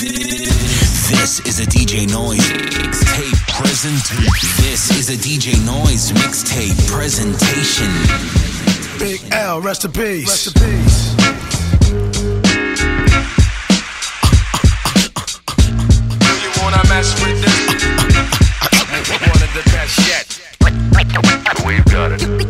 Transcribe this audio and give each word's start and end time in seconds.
This 0.00 1.40
is 1.40 1.60
a 1.60 1.66
DJ 1.66 2.10
Noise 2.10 2.40
mixtape 2.40 3.36
presentation. 3.48 4.64
This 4.64 4.90
is 4.96 5.10
a 5.10 5.16
DJ 5.16 5.52
Noise 5.66 6.12
mixtape 6.12 6.88
presentation. 6.88 7.90
Big 8.98 9.20
L, 9.30 9.60
rest 9.60 9.84
in 9.84 9.92
peace. 9.92 10.26
Rest 10.26 10.46
in 10.46 10.54
peace. 10.54 11.14
You 16.40 16.62
wanna 16.62 16.82
mess 16.88 17.12
with 17.22 17.42
this? 17.42 17.84
One 19.20 19.42
of 19.42 19.52
the 19.52 19.62
best 19.66 19.98
yet. 20.08 20.26
We've 21.66 21.84
got 21.84 22.12
it. 22.12 22.49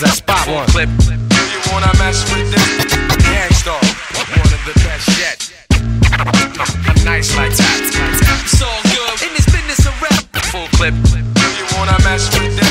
I 0.03 0.09
spot 0.09 0.47
one. 0.47 0.67
Clip. 0.67 0.89
Do 0.97 1.13
you 1.13 1.61
wanna 1.71 1.91
mess 1.99 2.23
with 2.33 2.49
this? 2.49 2.95
Gang 3.23 3.53
Starr, 3.53 3.77
one 4.33 4.51
of 4.51 4.61
the 4.65 4.73
best 4.81 5.07
yet. 5.19 5.37
I'm 6.89 7.05
nice 7.05 7.35
like 7.37 7.55
that. 7.55 7.79
It's 8.41 8.61
all 8.63 8.81
good 8.83 9.21
in 9.27 9.33
this 9.35 9.45
business 9.45 9.85
of 9.85 10.01
rap. 10.01 10.25
Full 10.51 10.67
clip. 10.77 10.95
Do 11.03 11.47
you 11.53 11.65
wanna 11.77 11.97
mess 12.03 12.33
with 12.39 12.57
this? 12.57 12.70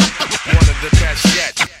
the 0.81 0.89
best 0.97 1.35
yet. 1.35 1.80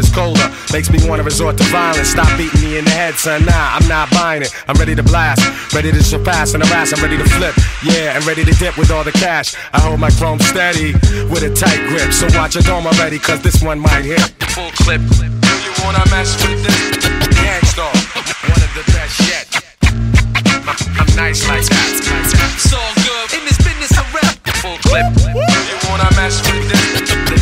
is 0.00 0.10
colder. 0.10 0.48
Makes 0.72 0.90
me 0.90 0.98
wanna 1.06 1.22
resort 1.22 1.56
to 1.58 1.64
violence. 1.64 2.08
Stop 2.08 2.32
beating 2.36 2.60
me 2.62 2.78
in 2.78 2.84
the 2.84 2.90
head, 2.90 3.14
son. 3.14 3.44
Nah, 3.44 3.76
I'm 3.76 3.86
not 3.86 4.10
buying 4.10 4.42
it. 4.42 4.50
I'm 4.66 4.76
ready 4.76 4.94
to 4.96 5.02
blast. 5.02 5.44
Ready 5.72 5.92
to 5.92 6.02
surpass 6.02 6.54
and 6.54 6.64
harass. 6.64 6.92
I'm 6.92 7.02
ready 7.04 7.18
to 7.18 7.28
flip. 7.36 7.54
Yeah, 7.84 8.16
and 8.16 8.26
ready 8.26 8.44
to 8.44 8.54
dip 8.56 8.76
with 8.76 8.90
all 8.90 9.04
the 9.04 9.12
cash. 9.12 9.54
I 9.72 9.80
hold 9.80 10.00
my 10.00 10.10
chrome 10.10 10.40
steady 10.40 10.94
with 11.30 11.42
a 11.44 11.52
tight 11.54 11.80
grip. 11.88 12.12
So 12.12 12.26
watch 12.36 12.54
your 12.54 12.64
dome 12.64 12.86
already, 12.86 13.18
cause 13.18 13.40
this 13.42 13.62
one 13.62 13.78
might 13.78 14.04
hit. 14.04 14.20
Full 14.56 14.72
clip. 14.82 15.00
Do 15.00 15.52
you 15.64 15.72
wanna 15.84 16.02
mess 16.10 16.34
with 16.42 16.64
this? 16.64 16.78
Gang 17.36 17.62
Starr, 17.68 17.92
one 18.48 18.62
of 18.64 18.72
the 18.74 18.84
best 18.96 19.20
yet. 19.28 19.46
I'm 20.98 21.10
nice 21.14 21.46
like 21.46 21.64
that. 21.68 21.90
It's 22.56 22.72
all 22.72 22.92
good 23.04 23.38
in 23.38 23.44
this 23.44 23.58
business 23.58 23.92
of 24.00 24.06
rap. 24.14 24.36
Full 24.64 24.78
clip. 24.88 25.06
Do 25.14 25.30
you 25.30 25.78
wanna 25.88 26.10
mess 26.16 26.40
with 26.48 26.68
this? 26.68 27.39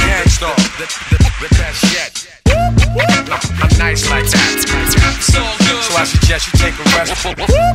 Suggest 6.39 6.53
you 6.53 6.71
take 6.71 6.79
a 6.79 7.49
rest. 7.49 7.65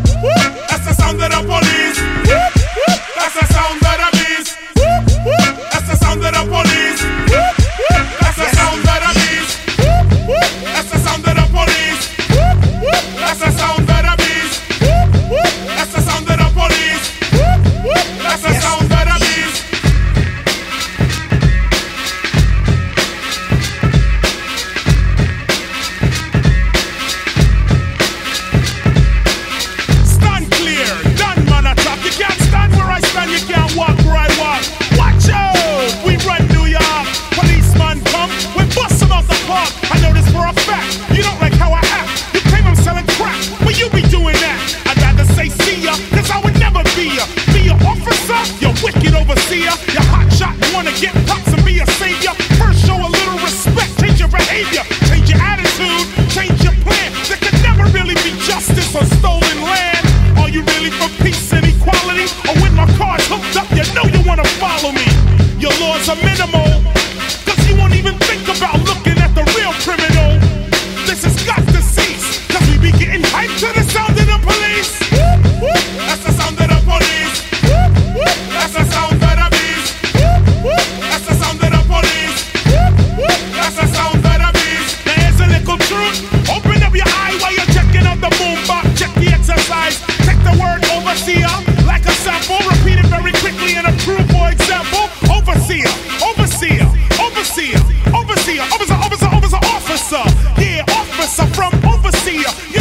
example, 94.54 95.10
overseer, 95.36 95.90
overseer, 96.22 96.86
overseer, 97.20 97.80
overseer, 98.14 98.62
officer, 98.74 98.94
officer, 98.94 99.30
officer, 99.38 99.58
officer. 99.78 100.24
Yeah, 100.62 100.86
officer 100.94 101.46
from 101.56 101.74
overseer. 101.86 102.73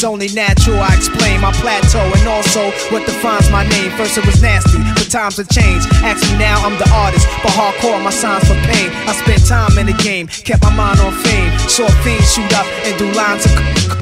It's 0.00 0.06
only 0.06 0.28
natural. 0.28 0.80
I 0.80 0.94
explain 0.96 1.42
my 1.42 1.52
plateau 1.52 2.00
and 2.00 2.26
also 2.26 2.70
what 2.88 3.04
defines 3.04 3.50
my 3.50 3.68
name. 3.68 3.89
First 4.00 4.16
it 4.16 4.24
was 4.24 4.40
nasty, 4.40 4.78
but 4.96 5.12
times 5.12 5.36
have 5.36 5.50
changed. 5.50 5.86
Ask 6.00 6.24
me 6.32 6.38
now, 6.38 6.56
I'm 6.64 6.72
the 6.78 6.88
artist, 6.88 7.28
but 7.44 7.52
hardcore 7.52 8.02
my 8.02 8.08
signs 8.08 8.48
for 8.48 8.56
pain. 8.64 8.88
I 9.04 9.12
spent 9.12 9.44
time 9.44 9.76
in 9.76 9.92
the 9.92 9.98
game, 10.00 10.26
kept 10.26 10.62
my 10.62 10.72
mind 10.72 11.00
on 11.00 11.12
fame. 11.12 11.52
Saw 11.68 11.84
fiends 12.00 12.32
shoot 12.32 12.48
up 12.56 12.64
and 12.88 12.96
do 12.96 13.12
lines 13.12 13.44
of. 13.44 13.52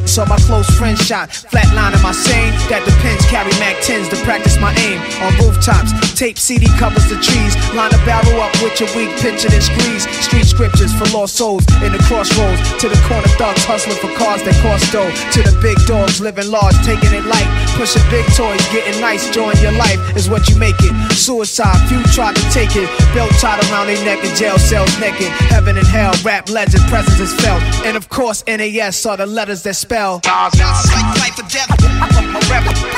Saw 0.06 0.24
my 0.24 0.38
close 0.46 0.70
friend 0.78 0.96
shot, 0.96 1.28
flatlining 1.28 2.00
my 2.00 2.14
sane. 2.14 2.54
That 2.70 2.86
depends, 2.86 3.26
carry 3.26 3.50
Mac 3.58 3.76
10s 3.82 4.08
to 4.14 4.16
practice 4.22 4.54
my 4.62 4.70
aim. 4.86 5.02
On 5.18 5.34
rooftops, 5.42 5.90
tape 6.14 6.38
CD 6.38 6.70
covers 6.78 7.10
the 7.10 7.18
trees. 7.18 7.52
Line 7.74 7.90
a 7.90 7.98
barrel 8.06 8.38
up 8.38 8.54
with 8.62 8.78
your 8.78 8.88
weak 8.94 9.10
picture 9.18 9.50
and 9.50 9.60
squeeze. 9.60 10.06
Street 10.22 10.46
scriptures 10.46 10.94
for 10.94 11.10
lost 11.10 11.34
souls 11.34 11.66
in 11.82 11.90
the 11.90 12.00
crossroads. 12.06 12.62
To 12.80 12.86
the 12.88 12.96
corner 13.10 13.28
thugs 13.34 13.66
hustling 13.66 13.98
for 13.98 14.14
cars 14.14 14.46
that 14.46 14.54
cost 14.62 14.94
dough. 14.94 15.10
To 15.34 15.40
the 15.42 15.58
big 15.58 15.76
dogs 15.90 16.22
living 16.22 16.48
large, 16.48 16.78
taking 16.86 17.10
it 17.10 17.26
light. 17.26 17.50
Pushing 17.74 18.06
big 18.08 18.24
toys, 18.32 18.62
getting 18.70 18.96
nice, 19.02 19.28
join 19.34 19.58
your 19.58 19.74
life 19.74 19.87
is 20.16 20.28
what 20.28 20.48
you 20.48 20.56
make 20.56 20.76
it. 20.80 20.92
Suicide, 21.12 21.78
few 21.88 22.02
tried 22.12 22.36
to 22.36 22.42
take 22.50 22.76
it. 22.76 22.88
Belt 23.14 23.30
tied 23.40 23.62
around 23.70 23.86
their 23.86 24.02
neck 24.04 24.24
in 24.24 24.34
jail 24.34 24.58
cells 24.58 24.92
naked. 25.00 25.28
Heaven 25.48 25.76
and 25.76 25.86
hell, 25.86 26.12
rap 26.24 26.48
legend, 26.48 26.82
presence 26.88 27.20
is 27.20 27.32
felt. 27.40 27.62
And 27.86 27.96
of 27.96 28.08
course, 28.08 28.44
NAS 28.46 29.04
are 29.06 29.16
the 29.16 29.26
letters 29.26 29.62
that 29.62 29.74
spell. 29.74 30.20
Not 30.24 30.54
like 30.58 31.18
life 31.18 31.38
or 31.38 31.48
death. 31.48 31.68
My 31.80 32.40
rap, 32.50 32.64
my 32.64 32.97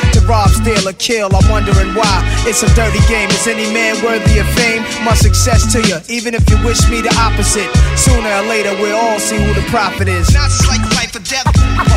to 0.13 0.19
rob, 0.29 0.49
steal, 0.49 0.87
or 0.87 0.93
kill. 0.93 1.33
I'm 1.33 1.47
wondering 1.49 1.93
why. 1.97 2.21
It's 2.45 2.63
a 2.63 2.69
dirty 2.75 3.01
game. 3.09 3.29
Is 3.29 3.47
any 3.47 3.65
man 3.73 3.97
worthy 4.03 4.39
of 4.39 4.47
fame? 4.53 4.83
My 5.03 5.13
success 5.13 5.65
to 5.73 5.79
you, 5.81 5.97
even 6.07 6.35
if 6.35 6.45
you 6.49 6.57
wish 6.63 6.81
me 6.89 7.01
the 7.01 7.13
opposite. 7.17 7.69
Sooner 7.97 8.29
or 8.29 8.45
later, 8.45 8.73
we'll 8.77 8.97
all 8.97 9.19
see 9.19 9.37
who 9.37 9.53
the 9.53 9.65
prophet 9.73 10.07
is. 10.07 10.29
Not 10.33 10.49
just 10.53 10.67
like 10.67 10.83
life 10.95 11.15
or 11.15 11.23
death. 11.25 11.47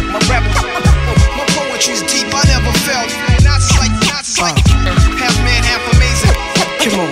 My 0.08 0.20
rap, 0.30 0.44
my 1.36 1.44
poetry's 1.52 2.02
deep. 2.08 2.28
I 2.32 2.42
never 2.48 2.72
felt. 2.88 3.10
Not 3.44 3.60
like, 3.76 3.94
not 4.08 4.24
like 4.40 4.58
half 5.20 5.36
man, 5.44 5.62
half 5.64 5.84
amazing. 5.92 6.36
Come 6.80 7.00
on, 7.00 7.10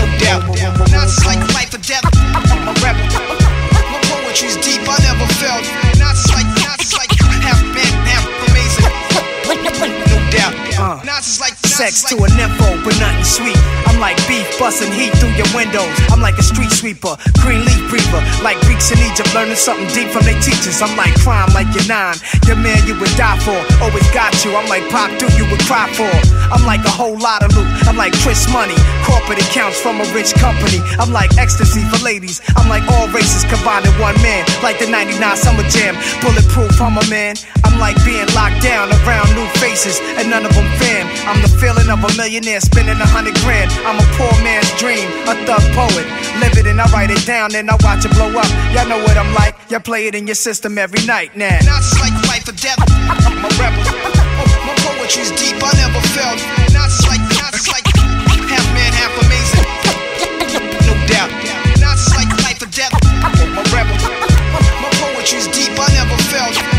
no 0.00 0.06
doubt. 0.20 0.44
Not 0.92 1.08
just 1.08 1.24
like 1.26 1.40
life 1.52 1.72
or 1.72 1.82
death. 1.84 2.04
My 2.64 2.72
rap, 2.80 2.96
my 3.92 4.00
poetry's 4.08 4.56
deep. 4.64 4.82
I 4.88 4.96
never 5.04 5.28
felt. 5.40 5.64
Not 5.98 6.14
not 6.14 6.34
like 6.36 6.53
Uh, 10.84 11.00
sex 11.74 12.06
to 12.06 12.14
a 12.22 12.28
nympho, 12.38 12.70
but 12.86 12.94
nothing 13.02 13.26
sweet. 13.26 13.58
I'm 13.90 13.98
like 13.98 14.14
beef 14.30 14.46
busting 14.62 14.94
heat 14.94 15.10
through 15.18 15.34
your 15.34 15.50
windows. 15.50 15.90
I'm 16.14 16.22
like 16.22 16.38
a 16.38 16.46
street 16.46 16.70
sweeper, 16.70 17.18
green 17.42 17.66
leaf 17.66 17.82
breather. 17.90 18.22
Like 18.46 18.62
Greeks 18.62 18.94
in 18.94 18.98
Egypt, 19.02 19.34
learning 19.34 19.58
something 19.58 19.90
deep 19.90 20.06
from 20.14 20.22
their 20.22 20.38
teachers. 20.38 20.78
I'm 20.78 20.94
like 20.94 21.10
crime, 21.26 21.50
like 21.50 21.66
you're 21.74 21.90
nine. 21.90 22.14
Your 22.46 22.54
man 22.54 22.78
you 22.86 22.94
would 23.02 23.10
die 23.18 23.38
for, 23.42 23.58
always 23.82 24.06
got 24.14 24.30
you. 24.46 24.54
I'm 24.54 24.70
like 24.70 24.86
pop, 24.86 25.10
do 25.18 25.26
you 25.34 25.50
would 25.50 25.66
cry 25.66 25.90
for. 25.98 26.06
I'm 26.54 26.62
like 26.62 26.86
a 26.86 26.94
whole 26.94 27.18
lot 27.18 27.42
of 27.42 27.50
loot. 27.58 27.66
I'm 27.90 27.98
like 27.98 28.14
Chris 28.22 28.46
Money, 28.54 28.78
corporate 29.02 29.42
accounts 29.42 29.82
from 29.82 29.98
a 29.98 30.06
rich 30.14 30.30
company. 30.38 30.78
I'm 31.02 31.10
like 31.10 31.34
ecstasy 31.42 31.82
for 31.90 31.98
ladies. 32.06 32.38
I'm 32.54 32.70
like 32.70 32.86
all 32.94 33.10
races 33.10 33.42
combined 33.50 33.86
in 33.86 33.94
one 33.98 34.14
man. 34.22 34.46
Like 34.62 34.78
the 34.78 34.86
99 34.86 35.18
Summer 35.34 35.66
Jam, 35.74 35.98
bulletproof, 36.22 36.78
I'm 36.78 36.94
a 36.98 37.06
man. 37.10 37.34
I'm 37.66 37.80
like 37.82 37.98
being 38.06 38.26
locked 38.38 38.62
down 38.62 38.94
around 39.02 39.34
new 39.34 39.46
faces 39.58 39.98
and 40.14 40.30
none 40.30 40.46
of 40.46 40.54
them 40.54 40.70
fam. 40.78 41.10
I'm 41.26 41.42
the 41.42 41.50
feeling 41.64 41.88
of 41.88 42.04
a 42.04 42.10
millionaire 42.20 42.60
spending 42.60 43.00
a 43.00 43.08
hundred 43.08 43.32
grand. 43.40 43.72
I'm 43.88 43.96
a 43.96 44.06
poor 44.20 44.34
man's 44.44 44.68
dream, 44.76 45.08
a 45.24 45.32
thug 45.48 45.64
poet. 45.72 46.04
Live 46.36 46.60
it 46.60 46.68
and 46.68 46.76
I 46.76 46.84
write 46.92 47.08
it 47.08 47.24
down 47.24 47.56
and 47.56 47.72
I 47.72 47.76
watch 47.80 48.04
it 48.04 48.12
blow 48.12 48.28
up. 48.36 48.50
Y'all 48.76 48.84
know 48.84 49.00
what 49.00 49.16
I'm 49.16 49.32
like. 49.32 49.56
Y'all 49.72 49.80
play 49.80 50.04
it 50.06 50.14
in 50.14 50.28
your 50.28 50.36
system 50.36 50.76
every 50.76 51.00
night 51.08 51.32
now. 51.36 51.56
Not 51.64 51.80
like 52.04 52.12
life 52.28 52.44
or 52.44 52.56
death. 52.60 52.76
I'm 53.08 53.40
a 53.40 53.50
rebel. 53.56 53.80
My 54.68 54.76
poetry's 54.84 55.32
deep, 55.40 55.56
I 55.56 55.72
never 55.80 56.04
felt. 56.12 56.36
Nas 56.76 57.00
is 57.00 57.06
like, 57.08 57.24
Nas 57.32 57.56
is 57.56 57.68
like, 57.72 57.86
half 58.52 58.66
man, 58.76 58.92
half 58.92 59.14
amazing. 59.24 59.64
No 60.84 60.94
doubt. 61.08 61.32
Nas 61.80 61.96
is 62.04 62.12
like 62.12 62.28
life 62.44 62.60
or 62.60 62.68
death. 62.68 62.92
I'm 63.24 63.32
a 63.56 63.64
rebel. 63.72 63.96
My 64.84 64.90
poetry's 65.00 65.48
deep, 65.48 65.72
I 65.80 65.88
never 65.96 66.18
felt. 66.28 66.73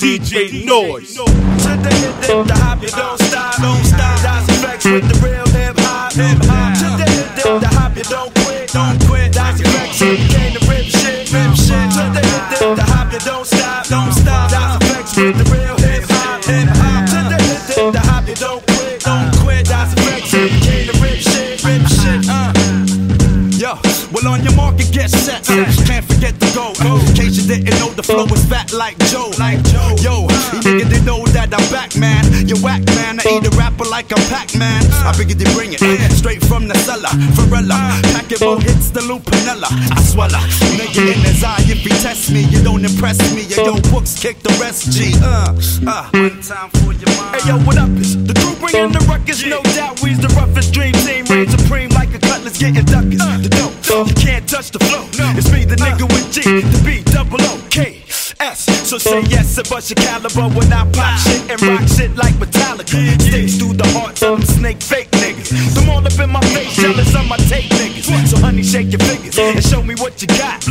DJ 0.00 0.64
Noise. 0.64 1.14
To 1.14 1.24
the 1.24 1.90
hip, 1.94 2.14
hip, 2.24 2.46
the 2.46 2.54
hop, 2.54 2.82
you 2.82 2.88
don't 2.88 3.18
stop, 3.18 3.56
don't 3.60 3.84
stop. 3.84 4.20
That's 4.22 4.48
effects 4.48 4.84
with 4.84 5.08
the 5.08 5.29
didn't 27.50 27.78
know, 27.80 27.90
the 27.90 28.02
flow 28.02 28.26
is 28.30 28.44
fat 28.46 28.72
like 28.72 28.96
Joe. 29.10 29.34
Like 29.38 29.58
Joe. 29.66 29.98
Yo, 29.98 30.14
you 30.54 30.62
niggas 30.62 30.88
they 30.90 31.02
know 31.02 31.26
that 31.34 31.50
I'm 31.50 31.66
back, 31.74 31.96
man. 31.98 32.22
You 32.46 32.54
whack, 32.62 32.86
man. 32.94 33.18
I 33.18 33.26
eat 33.26 33.46
a 33.46 33.50
rapper 33.58 33.84
like 33.90 34.12
a 34.12 34.18
Pac-Man. 34.30 34.86
I 35.02 35.10
figured 35.12 35.38
they 35.38 35.50
bring 35.54 35.74
it 35.74 35.82
straight 36.14 36.42
from 36.46 36.68
the 36.68 36.78
cellar. 36.86 37.10
Varela, 37.34 37.98
pack 38.14 38.30
it, 38.30 38.38
hits 38.62 38.90
the 38.90 39.02
lupinella. 39.02 39.66
I 39.66 39.98
swallow. 40.02 40.38
Nigga 40.78 41.10
in 41.10 41.20
his 41.26 41.42
eye, 41.42 41.58
if 41.66 41.82
he 41.82 41.90
test 41.98 42.30
me, 42.30 42.46
you 42.46 42.62
don't 42.62 42.84
impress 42.84 43.18
me. 43.34 43.42
Yo, 43.50 43.74
yo, 43.74 43.74
books 43.90 44.14
kick 44.14 44.38
the 44.40 44.54
rest, 44.62 44.92
G. 44.92 45.10
Uh, 45.18 45.50
uh. 45.90 46.06
One 46.14 46.38
time 46.42 46.70
for 46.78 46.94
your 46.94 47.10
mind. 47.18 47.34
Hey 47.34 47.50
yo, 47.50 47.58
what 47.66 47.78
up? 47.78 47.90
It's 47.98 48.14
the 48.14 48.34
crew 48.38 48.54
bringing 48.62 48.92
the 48.94 49.02
ruckus. 49.10 49.42
No 49.44 49.62
doubt, 49.74 49.98
we's 50.02 50.20
the 50.22 50.30
roughest 50.38 50.72
dream 50.72 50.94
team. 51.02 51.26
Reign 51.26 51.48
supreme 51.50 51.90
like 51.90 52.14
a 52.14 52.20
cutlass 52.22 52.58
getting 52.58 52.86
duckers. 52.86 53.18
The 53.42 53.50
dope, 53.50 53.74
you 54.06 54.14
can't 54.14 54.48
touch 54.48 54.70
the 54.70 54.78
flow. 54.78 55.04
No. 55.18 55.36
It's 55.36 55.50
me, 55.52 55.64
the 55.64 55.76
nigga 55.76 56.08
with 56.08 56.32
G, 56.32 56.40
the 56.42 56.80
B, 56.84 57.02
double 57.12 57.42
O, 57.42 57.60
K, 57.70 58.02
S. 58.40 58.64
So 58.88 58.98
say 58.98 59.18
oh. 59.18 59.28
yes 59.28 59.58
and 59.58 59.68
bust 59.68 59.90
your 59.90 60.00
caliber 60.00 60.48
when 60.56 60.72
I 60.72 60.88
pop 60.90 61.18
shit 61.20 61.50
and 61.50 61.60
rock 61.62 61.86
shit 61.86 62.16
like 62.16 62.34
Metallica. 62.34 63.20
Sticks 63.20 63.56
through 63.58 63.74
the 63.74 63.86
hearts 63.92 64.22
of 64.22 64.40
them 64.40 64.46
snake 64.46 64.82
fake 64.82 65.10
niggas. 65.20 65.50
Them 65.74 65.90
all 65.90 66.00
up 66.00 66.18
in 66.18 66.30
my 66.30 66.40
face, 66.56 66.72
mm. 66.78 66.82
jealous 66.82 67.14
of 67.14 67.28
my 67.28 67.36
tape 67.50 67.70
niggas. 67.76 68.28
So 68.28 68.38
honey, 68.38 68.62
shake 68.62 68.90
your 68.90 69.00
fingers 69.00 69.38
oh. 69.38 69.52
and 69.52 69.64
show 69.64 69.82
me 69.82 69.94
what 69.96 70.20
you 70.22 70.28
got. 70.28 70.62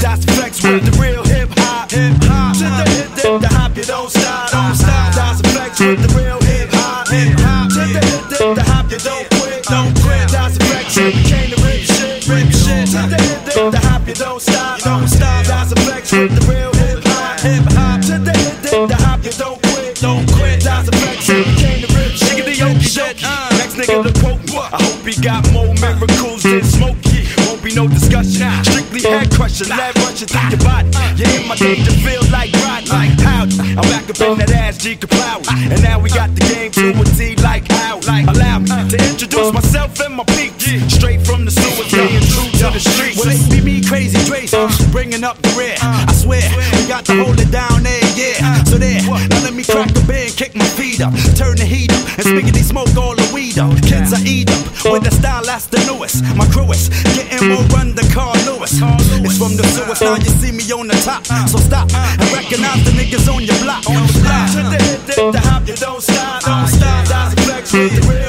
That's 0.00 0.24
flex 0.36 0.62
with 0.62 0.82
mm. 0.82 0.86
the 0.86 0.92
real 1.02 1.24
hip 1.24 1.50
hop, 1.58 1.90
hip 1.90 2.14
hop. 2.22 2.54
To 2.56 2.64
the 2.64 2.86
hip, 2.94 3.10
hip, 3.18 3.40
the 3.42 3.48
hop, 3.48 3.76
you 3.76 3.84
don't 3.84 4.10
stop, 4.10 4.50
don't 4.50 4.60
uh-huh. 4.60 4.74
stop. 4.74 5.14
That's 5.18 5.40
flex 5.52 5.80
with 5.80 6.00
the 6.06 6.10
real 6.14 6.29
head 29.68 29.94
crushing, 29.94 29.96
lead 29.96 29.96
rushing 29.96 30.28
through 30.28 30.48
your 30.48 30.62
body. 30.64 30.88
In 31.20 31.48
my 31.48 31.56
danger 31.56 31.92
feel 32.00 32.22
like 32.30 32.52
Rodney. 32.64 33.12
Howdy, 33.20 33.58
I'm 33.76 33.84
back 33.90 34.08
up 34.08 34.20
in 34.20 34.38
that 34.38 34.50
ass 34.50 34.78
G 34.78 34.96
Kapow. 34.96 35.44
And 35.70 35.82
now 35.82 35.98
we 36.00 36.08
got 36.10 36.34
the 36.34 36.40
game 36.40 36.70
to 36.72 37.00
a 37.00 37.04
T 37.04 37.36
like 37.42 37.68
how. 37.68 38.00
Allow 38.00 38.60
me 38.60 38.68
to 38.68 38.96
introduce 39.08 39.52
myself 39.52 39.98
and 40.00 40.16
my 40.16 40.24
peeps. 40.24 40.64
Straight 40.94 41.26
from 41.26 41.44
the 41.44 41.50
sewer, 41.50 41.84
staying 41.88 42.24
true 42.30 42.50
to 42.60 42.66
the 42.72 42.80
streets. 42.80 43.18
Well, 43.18 43.28
it 43.28 43.50
be 43.50 43.60
me, 43.60 43.82
crazy 43.82 44.18
Trace, 44.26 44.54
uh. 44.54 44.70
bringing 44.92 45.24
up 45.24 45.36
the 45.42 45.50
rear. 45.58 45.76
I 45.80 46.12
swear, 46.12 46.42
we 46.76 46.86
got 46.86 47.04
to 47.06 47.24
hold 47.24 47.40
it 47.40 47.50
down 47.50 47.82
there, 47.82 48.04
yeah. 48.14 48.62
So 48.64 48.78
there, 48.78 49.02
now 49.02 49.42
let 49.42 49.54
me 49.54 49.64
crack 49.64 49.90
the 49.92 50.04
band, 50.06 50.36
kick 50.36 50.54
my 50.54 50.64
feet 50.64 51.00
up, 51.00 51.12
turn 51.34 51.56
the 51.56 51.64
heat 51.64 51.90
up, 51.92 52.04
and 52.18 52.26
spiggity 52.26 52.59
the. 53.68 53.80
Kids 53.86 54.12
I 54.12 54.20
eat 54.24 54.48
up 54.50 54.92
with 54.92 55.04
the 55.04 55.10
style 55.10 55.44
that's 55.44 55.66
the 55.66 55.78
newest. 55.84 56.24
My 56.36 56.46
crew 56.48 56.70
is 56.72 56.88
getting 57.12 57.48
more 57.48 57.64
run 57.76 57.94
than 57.94 58.08
Carl 58.08 58.32
Lewis. 58.48 58.72
It's 58.72 59.36
from 59.36 59.56
the 59.56 59.64
sewers, 59.74 60.00
now 60.00 60.16
you 60.16 60.32
see 60.40 60.52
me 60.52 60.64
on 60.72 60.88
the 60.88 60.96
top. 61.04 61.26
So 61.48 61.58
stop 61.58 61.92
and 61.92 62.32
recognize 62.32 62.82
the 62.84 62.92
niggas 62.96 63.28
on 63.28 63.42
your 63.44 63.58
block. 63.60 63.84
On 63.88 64.06
the 64.06 64.20
block. 64.24 64.48
To 64.56 64.62
the 64.64 64.80
hip, 64.80 65.00
hip, 65.12 65.32
the 65.32 65.40
hop, 65.40 65.68
you 65.68 65.76
don't 65.76 66.02
stop, 66.02 66.42
don't 66.42 66.64
ah, 66.64 66.66
stop. 66.66 67.04
That's 67.08 67.34
flex 67.44 68.19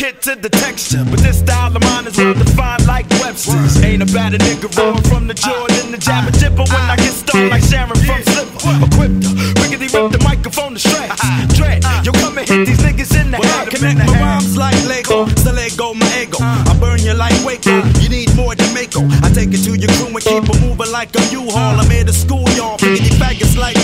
delicate 0.00 0.22
to 0.22 0.36
the 0.36 0.48
texture. 0.48 1.04
But 1.10 1.20
this 1.20 1.38
style 1.38 1.74
of 1.74 1.82
mine 1.82 2.06
is 2.06 2.16
well 2.16 2.34
defined 2.34 2.86
like 2.86 3.08
Webster's. 3.20 3.82
Ain't 3.82 4.02
about 4.02 4.34
a 4.34 4.38
nigga 4.38 4.68
rolling 4.76 5.02
from 5.04 5.26
the 5.26 5.34
Jordan, 5.34 5.92
the 5.92 5.98
jabber 5.98 6.30
jibber 6.32 6.64
when 6.64 6.84
I 6.88 6.96
get 6.96 7.12
stoned 7.12 7.50
like 7.50 7.62
Sharon 7.62 7.88
from 7.88 8.22
Sliver. 8.22 8.86
Equipped 8.86 9.22
to 9.22 9.30
riggedy 9.60 9.92
rip 9.92 10.12
the 10.12 10.20
microphone 10.24 10.74
to 10.74 10.80
stretch. 10.80 11.20
Dread, 11.56 11.84
yo, 12.04 12.12
come 12.12 12.38
and 12.38 12.48
hit 12.48 12.66
these 12.66 12.80
niggas 12.80 13.12
in 13.20 13.30
the 13.30 13.38
Well, 13.38 13.60
I 13.60 13.66
connect 13.68 13.98
my 13.98 14.20
rhymes 14.20 14.56
like 14.56 14.78
Lego, 14.88 15.26
so 15.36 15.52
let 15.52 15.76
go 15.76 15.94
my 15.94 16.06
ego. 16.22 16.38
I 16.40 16.76
burn 16.80 17.00
you 17.00 17.14
like 17.14 17.36
Waco. 17.44 17.82
You 18.00 18.08
need 18.08 18.34
more 18.36 18.54
Mako. 18.72 19.04
I 19.22 19.28
take 19.32 19.52
it 19.52 19.62
to 19.68 19.76
your 19.76 19.92
crew 20.00 20.08
and 20.08 20.24
keep 20.24 20.44
it 20.48 20.60
moving 20.60 20.90
like 20.90 21.14
a 21.14 21.22
U-Haul. 21.30 21.80
I'm 21.80 21.90
here 21.90 22.04
to 22.04 22.12
school 22.12 22.48
y'all, 22.56 22.78
piggity 22.78 23.12
faggots 23.20 23.56
like 23.58 23.76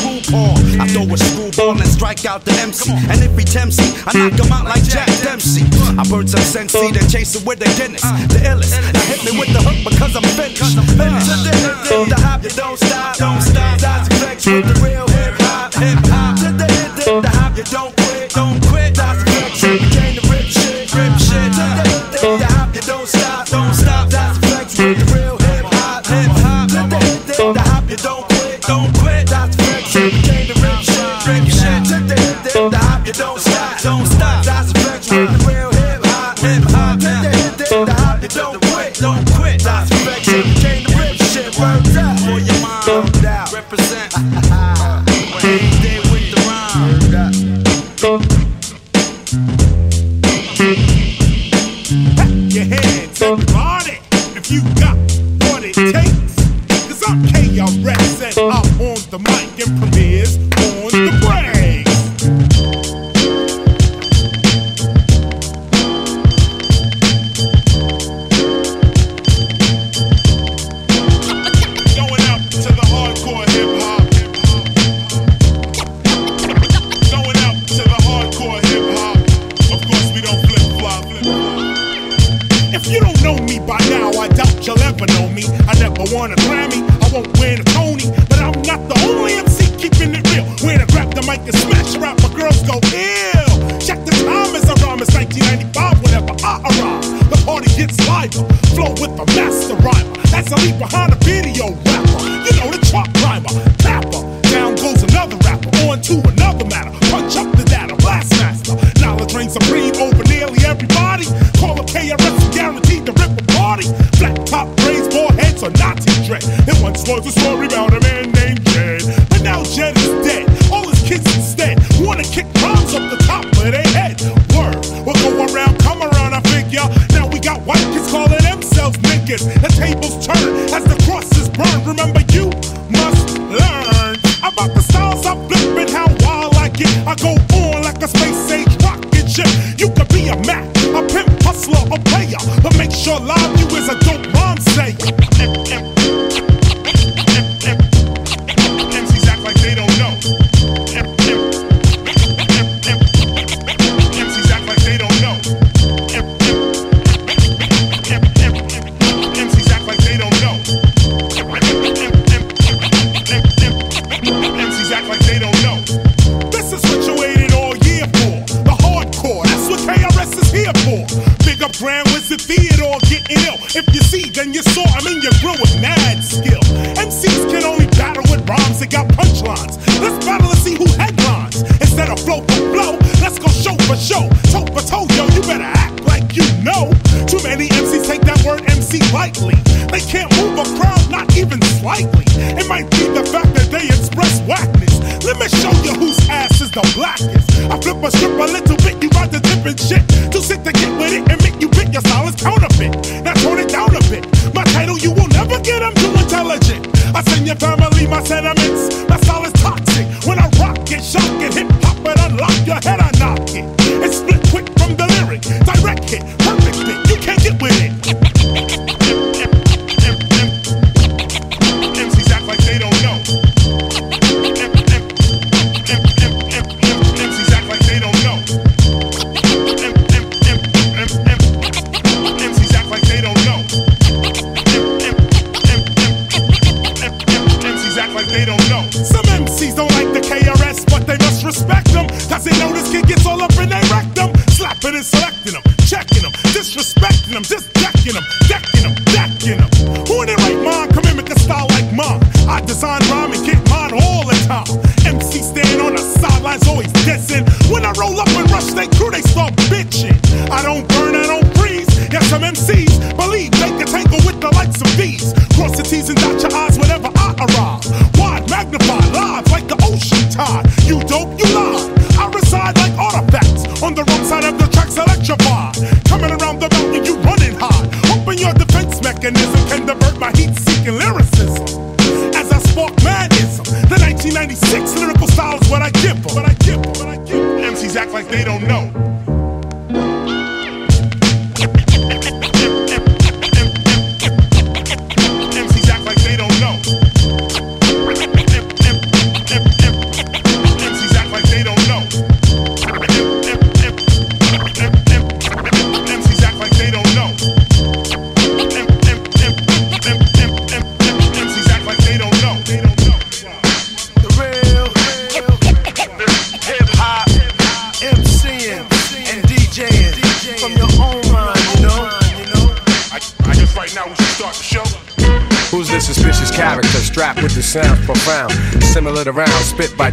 I 0.81 0.87
throw 0.88 1.09
a 1.09 1.16
screwball 1.16 1.78
and 1.81 1.88
strike 1.88 2.25
out 2.25 2.45
the 2.45 2.52
MC. 2.61 2.93
And 2.93 3.23
if 3.23 3.37
he 3.38 3.45
tempts 3.45 3.78
me, 3.78 3.88
I 4.07 4.12
knock 4.12 4.38
him 4.38 4.52
out 4.52 4.64
like 4.64 4.85
Jack 4.85 5.09
Dempsey. 5.23 5.64
I 5.97 6.05
burn 6.09 6.28
some 6.28 6.40
sensei, 6.40 6.93
then 6.93 7.09
chase 7.09 7.35
it 7.35 7.47
with 7.47 7.59
the 7.59 7.71
Guinness. 7.78 8.02
The 8.28 8.40
illest. 8.45 8.76
Now 8.93 9.00
hit 9.09 9.25
me 9.25 9.38
with 9.38 9.52
the 9.52 9.62
hook 9.62 9.81
because 9.88 10.14
I'm 10.16 10.26
finished. 10.37 10.76
Uh, 10.76 10.83
finished. 11.00 11.31
To 11.31 11.37
the 11.49 11.55
hip, 11.57 11.76
hip, 11.88 12.09
the 12.09 12.21
hop, 12.21 12.43
you 12.45 12.50
don't 12.50 12.78
stop, 12.78 13.16
don't 13.16 13.40
stop. 13.40 13.81
That's 13.81 14.09
flex 14.19 14.47
with 14.47 14.66
the 14.66 14.76
real 14.85 15.05
you 54.48 54.62
got 54.74 55.05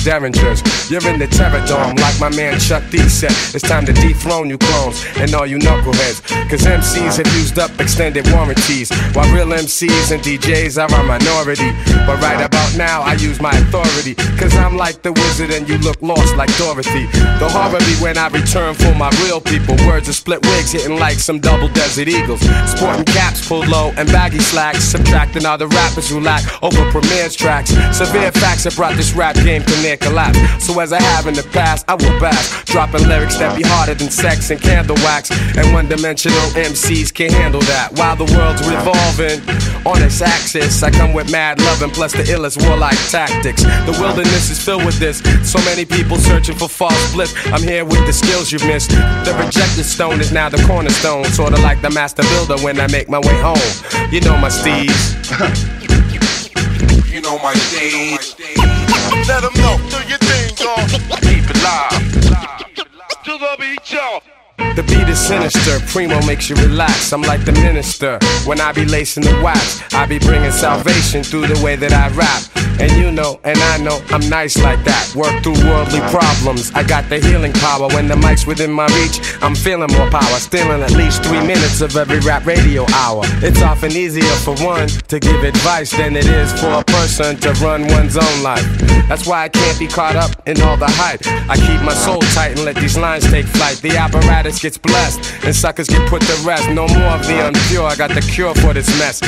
derringers. 0.03 0.61
You're 0.91 1.07
in 1.07 1.17
the 1.17 1.27
terror 1.27 1.65
dome, 1.65 1.95
my 2.23 2.33
man 2.37 2.57
Chuck 2.57 2.83
D 2.89 2.99
said, 3.09 3.35
it's 3.53 3.67
time 3.67 3.85
to 3.85 3.91
dethrone 3.91 4.49
you 4.49 4.57
clones 4.57 5.03
and 5.17 5.33
all 5.35 5.45
you 5.45 5.57
knuckleheads. 5.57 6.23
Cause 6.49 6.61
MCs 6.61 7.17
have 7.17 7.27
used 7.35 7.59
up 7.59 7.69
extended 7.81 8.25
warranties, 8.31 8.89
while 9.11 9.27
real 9.35 9.47
MCs 9.47 10.13
and 10.13 10.23
DJs 10.23 10.79
are 10.79 10.87
a 10.87 11.03
minority. 11.03 11.71
But 12.07 12.21
right 12.21 12.39
about 12.39 12.77
now, 12.77 13.01
I 13.01 13.15
use 13.15 13.41
my 13.41 13.51
authority, 13.51 14.15
cause 14.39 14.55
I'm 14.55 14.77
like 14.77 15.01
the 15.01 15.11
wizard 15.11 15.51
and 15.51 15.67
you 15.67 15.77
look 15.79 16.01
lost 16.01 16.37
like 16.37 16.55
Dorothy. 16.57 17.07
The 17.43 17.49
horror 17.51 17.79
be 17.79 17.95
when 17.99 18.17
I 18.17 18.29
return 18.29 18.73
for 18.73 18.95
my 18.95 19.09
real 19.25 19.41
people. 19.41 19.75
Words 19.85 20.07
of 20.07 20.15
split 20.15 20.41
wigs 20.45 20.71
hitting 20.71 20.97
like 20.97 21.19
some 21.19 21.41
double 21.41 21.67
desert 21.67 22.07
eagles. 22.07 22.39
Sporting 22.71 23.03
caps 23.03 23.45
pulled 23.45 23.67
low 23.67 23.91
and 23.97 24.07
baggy 24.07 24.39
slacks, 24.39 24.85
subtracting 24.85 25.45
all 25.45 25.57
the 25.57 25.67
rappers 25.67 26.09
who 26.09 26.21
lack 26.21 26.43
over 26.63 26.89
Premier's 26.89 27.35
tracks. 27.35 27.71
Severe 27.91 28.31
facts 28.31 28.63
have 28.63 28.77
brought 28.77 28.95
this 28.95 29.11
rap 29.11 29.35
game 29.35 29.63
to 29.63 29.81
near 29.81 29.97
collapse. 29.97 30.39
So 30.65 30.79
as 30.79 30.93
I 30.93 31.01
have 31.01 31.27
in 31.27 31.33
the 31.33 31.43
past, 31.51 31.83
I 31.89 31.95
will 31.95 32.12
back. 32.19 32.65
Dropping 32.65 33.07
lyrics 33.07 33.37
that 33.37 33.55
be 33.55 33.63
harder 33.63 33.93
than 33.93 34.09
sex 34.09 34.49
and 34.49 34.59
candle 34.61 34.95
wax. 35.03 35.31
And 35.57 35.73
one 35.73 35.87
dimensional 35.87 36.47
MCs 36.55 37.13
can't 37.13 37.33
handle 37.33 37.61
that. 37.61 37.93
While 37.93 38.15
the 38.15 38.25
world's 38.33 38.63
revolving 38.67 39.41
on 39.85 40.01
its 40.01 40.21
axis, 40.21 40.81
I 40.83 40.91
come 40.91 41.13
with 41.13 41.31
mad 41.31 41.59
loving 41.61 41.91
plus 41.91 42.13
the 42.13 42.23
illest 42.23 42.57
warlike 42.67 42.97
tactics. 43.09 43.63
The 43.63 43.95
wilderness 43.99 44.49
is 44.49 44.63
filled 44.63 44.85
with 44.85 44.99
this. 44.99 45.19
So 45.43 45.59
many 45.65 45.85
people 45.85 46.17
searching 46.17 46.55
for 46.55 46.67
false 46.69 47.13
bliss. 47.13 47.33
I'm 47.47 47.63
here 47.63 47.85
with 47.85 48.05
the 48.05 48.13
skills 48.13 48.51
you've 48.51 48.65
missed. 48.65 48.91
The 48.91 49.35
rejected 49.37 49.85
stone 49.85 50.19
is 50.19 50.31
now 50.31 50.49
the 50.49 50.61
cornerstone. 50.63 51.25
Sorta 51.25 51.61
like 51.61 51.81
the 51.81 51.89
master 51.89 52.23
builder 52.23 52.57
when 52.63 52.79
I 52.79 52.87
make 52.87 53.09
my 53.09 53.19
way 53.19 53.37
home. 53.41 53.69
You 54.11 54.21
know 54.21 54.37
my 54.37 54.49
steez. 54.49 54.93
you 57.13 57.21
know 57.21 57.37
my 57.39 57.53
steez. 57.53 58.33
Let 59.27 59.41
them 59.41 59.53
know, 59.55 59.77
do 59.89 60.07
your 60.09 60.17
thing, 60.17 60.55
dog. 60.55 61.32
Keep 63.57 63.61
it 63.61 63.65
live. 63.65 63.77
To 63.77 63.77
the 63.77 63.77
beat, 63.77 63.93
y'all. 63.93 64.42
The 64.75 64.81
beat 64.81 65.07
is 65.07 65.19
sinister, 65.19 65.79
Primo 65.85 66.19
makes 66.25 66.49
you 66.49 66.55
relax. 66.55 67.13
I'm 67.13 67.21
like 67.21 67.45
the 67.45 67.51
minister. 67.51 68.17
When 68.45 68.59
I 68.59 68.71
be 68.71 68.85
lacing 68.85 69.23
the 69.23 69.39
wax, 69.43 69.83
I 69.93 70.07
be 70.07 70.17
bringing 70.17 70.49
salvation 70.51 71.21
through 71.23 71.45
the 71.45 71.63
way 71.63 71.75
that 71.75 71.93
I 71.93 72.09
rap. 72.15 72.41
And 72.79 72.91
you 72.93 73.11
know, 73.11 73.39
and 73.43 73.59
I 73.59 73.77
know, 73.77 74.01
I'm 74.09 74.27
nice 74.29 74.57
like 74.57 74.83
that. 74.83 75.13
Work 75.15 75.43
through 75.43 75.61
worldly 75.69 76.01
problems. 76.09 76.71
I 76.73 76.81
got 76.81 77.07
the 77.07 77.19
healing 77.19 77.53
power. 77.53 77.87
When 77.89 78.07
the 78.07 78.15
mic's 78.15 78.47
within 78.47 78.71
my 78.71 78.87
reach, 78.97 79.21
I'm 79.43 79.53
feeling 79.53 79.91
more 79.95 80.09
power. 80.09 80.39
Stealing 80.39 80.81
at 80.81 80.91
least 80.91 81.23
three 81.23 81.45
minutes 81.45 81.81
of 81.81 81.95
every 81.95 82.19
rap 82.21 82.47
radio 82.47 82.85
hour. 82.93 83.21
It's 83.45 83.61
often 83.61 83.91
easier 83.91 84.35
for 84.41 84.55
one 84.65 84.87
to 84.87 85.19
give 85.19 85.43
advice 85.43 85.91
than 85.91 86.15
it 86.15 86.25
is 86.25 86.51
for 86.59 86.71
a 86.71 86.83
person 86.83 87.37
to 87.41 87.53
run 87.61 87.85
one's 87.89 88.17
own 88.17 88.41
life. 88.41 88.65
That's 89.07 89.27
why 89.27 89.43
I 89.43 89.49
can't 89.49 89.77
be 89.77 89.87
caught 89.87 90.15
up 90.15 90.31
in 90.47 90.59
all 90.61 90.77
the 90.77 90.89
hype. 90.89 91.21
I 91.47 91.57
keep 91.57 91.81
my 91.85 91.93
soul 91.93 92.21
tight 92.33 92.53
and 92.53 92.65
let 92.65 92.75
these 92.77 92.97
lines 92.97 93.29
take 93.29 93.45
flight. 93.45 93.77
The 93.77 93.97
apparatus 93.97 94.62
gets 94.63 94.77
blessed, 94.77 95.19
and 95.43 95.53
suckers 95.53 95.89
get 95.89 96.09
put 96.09 96.21
to 96.21 96.33
rest. 96.47 96.69
No 96.69 96.87
more 96.87 97.11
of 97.19 97.27
the 97.27 97.33
unpure, 97.33 97.83
I 97.83 97.97
got 97.97 98.11
the 98.11 98.21
cure 98.21 98.55
for 98.55 98.73
this 98.73 98.87
mess. 98.97 99.19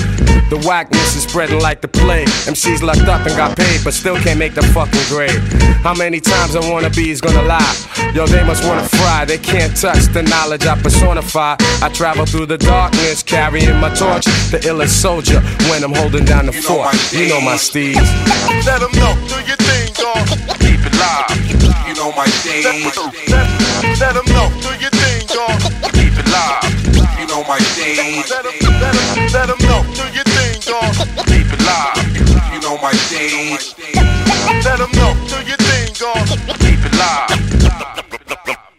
The 0.50 0.64
whackness 0.66 1.18
is 1.18 1.24
spreading 1.24 1.60
like 1.60 1.82
the 1.82 1.90
plague. 1.90 2.30
MCs 2.48 2.82
locked 2.82 3.10
up 3.10 3.28
and 3.28 3.36
got 3.36 3.58
paid, 3.58 3.84
but 3.84 3.94
still 3.94 4.16
can't 4.16 4.40
make 4.40 4.54
the 4.56 4.64
fucking 4.72 5.06
grade. 5.10 5.38
How 5.84 5.94
many 5.94 6.22
times 6.22 6.56
a 6.56 6.62
wanna 6.62 6.90
be 6.90 7.12
is 7.12 7.20
gonna 7.20 7.42
lie? 7.42 7.76
Yo, 8.14 8.26
they 8.26 8.46
must 8.46 8.64
wanna 8.64 8.88
fry, 8.88 9.26
they 9.26 9.38
can't 9.38 9.76
touch 9.76 10.06
the 10.14 10.24
knowledge 10.24 10.66
I 10.66 10.82
personify. 10.82 11.58
I 11.82 11.90
travel 11.90 12.26
through 12.26 12.46
the 12.46 12.58
darkness, 12.58 13.22
carrying 13.22 13.76
my 13.82 13.90
torch, 13.94 14.24
the 14.52 14.60
illest 14.64 14.96
soldier 15.02 15.42
when 15.68 15.84
I'm 15.84 15.94
holding 15.94 16.24
down 16.24 16.46
the 16.46 16.54
know 16.54 16.62
fort. 16.62 16.96
my 16.96 17.20
You 17.20 17.28
know 17.28 17.42
my 17.42 17.56
steez. 17.56 17.96
steez. 17.96 18.66
Let 18.66 18.80
them 18.80 18.94
know, 18.96 19.14
do 19.28 19.36
your 19.44 19.60
thing, 19.68 19.92
y'all. 20.00 20.24
Keep 20.64 20.80
it 20.88 20.96
live. 20.96 21.46
You 21.88 21.94
know 21.96 22.12
my 22.16 22.26
stage. 22.40 22.64
Let, 22.64 24.00
let 24.00 24.14
them 24.16 24.26
know, 24.32 24.48
do 24.64 24.72
your 24.80 24.92
thing, 24.92 24.94
y'all. 24.94 24.94
Keep 24.94 24.94
it 24.94 25.05
live. 26.36 27.20
You 27.20 27.26
know 27.32 27.44
my 27.48 27.60
stage. 27.60 28.30
Let 28.30 28.44
them, 28.44 28.56
let 28.82 28.94
them, 28.96 29.08
let 29.36 29.46
them 29.52 29.60
know, 29.68 29.82
do 29.96 30.06
your 30.12 30.28
thing, 30.36 30.56
y'all. 30.68 30.92
Keep 31.32 31.48
it 31.56 31.62
live. 31.64 31.96
You 32.54 32.60
know 32.66 32.76
my 32.82 32.94
stage. 33.08 33.76
Let 34.68 34.78
them 34.82 34.92
know, 35.00 35.12
do 35.32 35.38
your 35.50 35.60
thing, 35.68 35.88
y'all. 36.02 36.26
Keep 36.64 36.82
it 36.88 36.96
live. 37.00 37.30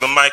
The 0.01 0.09
mic. 0.09 0.33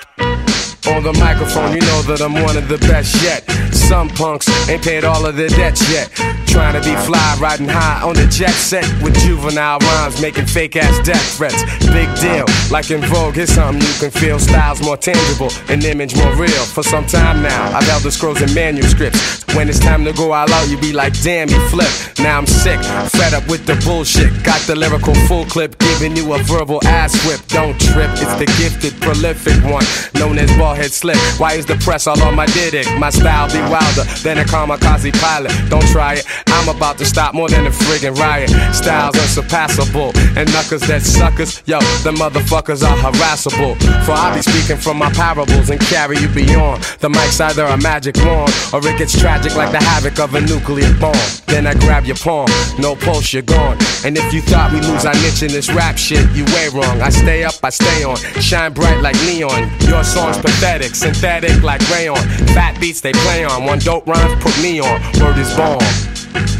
On 0.85 1.01
the 1.01 1.13
microphone, 1.13 1.71
you 1.73 1.81
know 1.81 2.01
that 2.09 2.21
I'm 2.21 2.33
one 2.33 2.57
of 2.57 2.67
the 2.67 2.77
best 2.91 3.15
yet. 3.23 3.47
Some 3.93 4.09
punks 4.09 4.49
ain't 4.67 4.83
paid 4.83 5.03
all 5.03 5.23
of 5.23 5.35
their 5.35 5.49
debts 5.49 5.87
yet. 5.87 6.09
Trying 6.47 6.73
to 6.73 6.81
be 6.81 6.95
fly, 7.05 7.37
riding 7.39 7.67
high 7.67 8.01
on 8.01 8.15
the 8.15 8.25
jet 8.25 8.49
set 8.49 8.85
with 9.03 9.15
juvenile 9.19 9.77
rhymes, 9.77 10.19
making 10.19 10.47
fake 10.47 10.75
ass 10.75 11.05
death 11.05 11.37
threats. 11.37 11.61
Big 11.93 12.09
deal, 12.19 12.45
like 12.71 12.89
in 12.89 13.01
Vogue, 13.01 13.35
here's 13.35 13.51
something 13.51 13.81
you 13.81 13.93
can 13.99 14.09
feel. 14.09 14.39
Styles 14.39 14.81
more 14.81 14.97
tangible, 14.97 15.51
an 15.69 15.83
image 15.83 16.15
more 16.15 16.35
real. 16.35 16.65
For 16.73 16.81
some 16.81 17.05
time 17.05 17.43
now, 17.43 17.77
I've 17.77 17.83
held 17.85 18.01
the 18.01 18.11
scrolls 18.11 18.41
and 18.41 18.53
manuscripts. 18.55 19.43
When 19.55 19.69
it's 19.69 19.79
time 19.79 20.03
to 20.05 20.13
go 20.13 20.31
all 20.31 20.51
out, 20.51 20.67
you 20.69 20.79
be 20.79 20.93
like, 20.93 21.13
damn, 21.21 21.47
you 21.49 21.59
flip. 21.69 21.89
Now 22.17 22.39
I'm 22.39 22.47
sick, 22.47 22.79
fed 23.11 23.35
up 23.35 23.47
with 23.47 23.67
the 23.67 23.75
bullshit. 23.85 24.31
Got 24.43 24.61
the 24.61 24.75
lyrical 24.75 25.13
full 25.27 25.45
clip, 25.45 25.77
giving 25.77 26.15
you 26.15 26.33
a 26.33 26.39
verbal 26.43 26.83
ass 26.85 27.13
whip. 27.27 27.39
Don't 27.47 27.79
trip, 27.79 28.09
it's 28.13 28.35
the 28.41 28.45
gifted, 28.57 28.99
prolific 29.01 29.63
one, 29.63 29.85
known 30.15 30.39
as 30.39 30.49
Baldhead 30.51 30.91
Slick. 30.91 31.17
Why 31.39 31.53
is 31.53 31.67
the 31.67 31.75
press 31.77 32.07
all 32.07 32.19
on 32.23 32.35
my 32.35 32.47
dick? 32.47 32.87
My 32.97 33.11
style 33.11 33.47
be 33.47 33.61
wilder 33.83 34.03
than 34.23 34.37
a 34.37 34.43
kamikaze 34.43 35.11
pilot. 35.19 35.51
Don't 35.69 35.87
try 35.87 36.15
it, 36.15 36.25
I'm 36.47 36.69
about 36.69 36.97
to 36.99 37.05
stop 37.05 37.33
more 37.33 37.49
than 37.49 37.65
a 37.65 37.69
friggin' 37.69 38.15
riot. 38.17 38.49
Styles 38.73 39.15
unsurpassable, 39.15 40.11
and 40.37 40.51
knuckers 40.51 40.81
that 40.87 41.01
suckers, 41.01 41.61
yo, 41.65 41.79
the 42.03 42.11
motherfuckers 42.11 42.83
are 42.83 42.97
harassable. 42.97 43.75
For 44.05 44.13
I 44.13 44.35
be 44.35 44.41
speaking 44.41 44.77
from 44.77 44.97
my 44.97 45.11
parables 45.11 45.69
and 45.69 45.79
carry 45.79 46.17
you 46.17 46.27
beyond. 46.29 46.83
The 46.99 47.09
mic's 47.09 47.39
either 47.39 47.65
a 47.65 47.77
magic 47.77 48.15
wand, 48.17 48.53
or 48.73 48.79
it 48.87 48.97
gets 48.97 49.19
tragic 49.19 49.55
like 49.55 49.71
the 49.71 49.83
havoc 49.83 50.19
of 50.19 50.33
a 50.35 50.41
nuclear 50.41 50.93
bomb. 50.99 51.13
Then 51.47 51.67
I 51.67 51.73
grab 51.73 52.05
your 52.05 52.17
palm, 52.17 52.47
no 52.79 52.95
pulse, 52.95 53.33
you're 53.33 53.43
gone. 53.43 53.77
And 54.05 54.17
if 54.17 54.33
you 54.33 54.41
thought 54.41 54.71
we 54.71 54.79
lose 54.81 55.05
our 55.05 55.13
niche 55.15 55.43
in 55.43 55.51
this 55.51 55.69
rap 55.69 55.97
shit, 55.97 56.25
you 56.31 56.45
way 56.45 56.69
wrong. 56.73 57.01
I 57.01 57.09
stay 57.09 57.43
up, 57.43 57.55
I 57.63 57.69
stay 57.69 58.03
on, 58.03 58.17
shine 58.41 58.73
bright 58.73 59.01
like 59.01 59.15
neon. 59.27 59.69
Your 59.87 60.03
song's 60.03 60.37
pathetic, 60.37 60.95
synthetic 60.95 61.61
like 61.63 61.81
rayon. 61.89 62.17
Fat 62.55 62.79
beats 62.79 63.01
they 63.01 63.13
play 63.13 63.43
on, 63.45 63.62
one 63.65 63.79
dope 63.79 64.07
rhyme 64.07 64.39
put 64.39 64.55
me 64.61 64.79
on. 64.79 65.01
Word 65.19 65.37
is 65.37 65.53
born. 65.55 65.79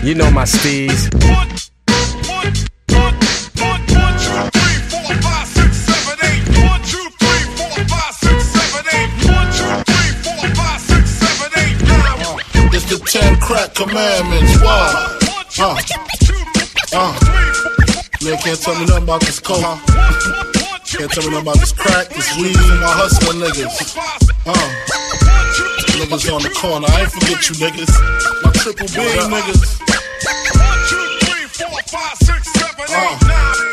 You 0.04 0.16
know 0.16 0.30
my 0.32 0.44
steez. 0.44 1.10
One, 1.24 1.50
one, 2.28 2.54
one, 2.92 3.16
one, 3.60 3.82
one, 3.96 4.16
two, 4.20 4.39
three, 4.52 4.78
four, 4.92 5.08
five, 5.24 5.48
six, 5.48 5.72
seven, 5.78 6.18
eight. 6.28 6.44
One, 6.63 6.82
two, 6.84 7.08
three, 7.20 7.44
four, 7.58 7.76
five, 7.88 8.13
six, 8.16 8.38
seven, 8.56 8.84
eight. 8.94 9.12
One, 9.28 9.50
two, 9.58 9.74
three, 9.89 10.12
four, 10.24 10.44
five, 10.56 10.82
six, 10.82 11.04
seven, 11.10 11.50
eight. 11.63 11.78
Now, 11.88 12.38
It's 12.76 12.86
the 12.89 13.00
ten 13.10 13.39
crack 13.39 13.74
commandments. 13.76 14.54
Two, 14.60 14.66
Uh. 15.63 15.78
Uh. 16.94 17.13
Man, 18.24 18.38
can't 18.38 18.60
tell 18.62 18.76
me 18.80 18.86
nothing 18.86 19.04
about 19.04 19.22
this 19.22 19.39
coke. 19.39 19.62
Can't 19.62 21.12
tell 21.12 21.24
me 21.24 21.32
nothing 21.32 21.42
about 21.42 21.60
this 21.60 21.72
crack, 21.74 22.10
this 22.10 22.38
weed, 22.38 22.56
my 22.56 22.92
hustling 22.96 23.39
niggas. 23.42 23.98
Uh. 24.46 25.03
Niggas 26.04 26.36
on 26.36 26.44
the 26.44 26.52
corner. 26.52 26.86
I 26.92 27.08
ain't 27.08 27.12
forget 27.16 27.48
you 27.48 27.56
niggas. 27.63 27.88
My 28.44 28.52
triple 28.60 28.92
B 28.92 29.00
niggas. 29.24 29.80
one, 30.52 30.80
two, 30.92 31.00
three, 31.24 31.48
four, 31.48 31.80
five, 31.88 32.18
six, 32.20 32.52
seven, 32.52 32.84
eight, 32.92 33.20
nine. 33.24 33.63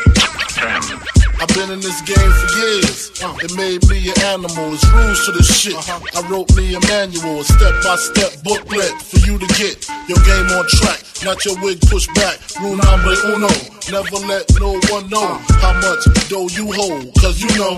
I've 1.43 1.51
been 1.51 1.75
in 1.75 1.83
this 1.83 1.99
game 2.07 2.31
for 2.31 2.49
years. 2.55 3.11
Uh-huh. 3.19 3.35
It 3.43 3.51
made 3.59 3.83
me 3.91 4.07
an 4.07 4.19
animal. 4.31 4.71
It's 4.71 4.87
rules 4.95 5.25
to 5.27 5.31
this 5.35 5.51
shit. 5.51 5.75
Uh-huh. 5.75 5.99
I 6.15 6.23
wrote 6.31 6.47
me 6.55 6.71
a 6.71 6.79
manual, 6.87 7.41
a 7.41 7.43
step 7.43 7.75
by 7.83 7.99
step 7.99 8.31
booklet 8.47 8.95
for 9.03 9.19
you 9.27 9.35
to 9.35 9.47
get 9.59 9.83
your 10.07 10.23
game 10.23 10.47
on 10.55 10.63
track. 10.79 11.03
Not 11.27 11.43
your 11.43 11.59
wig 11.59 11.83
pushed 11.91 12.15
back. 12.15 12.39
Rule 12.63 12.79
number 12.79 13.11
uno. 13.27 13.51
Never 13.91 14.23
let 14.23 14.47
no 14.55 14.79
one 14.87 15.11
know 15.11 15.35
uh-huh. 15.35 15.59
how 15.59 15.75
much 15.83 16.07
dough 16.31 16.47
you 16.47 16.71
hold. 16.71 17.11
Cause 17.19 17.43
you 17.43 17.51
know. 17.59 17.75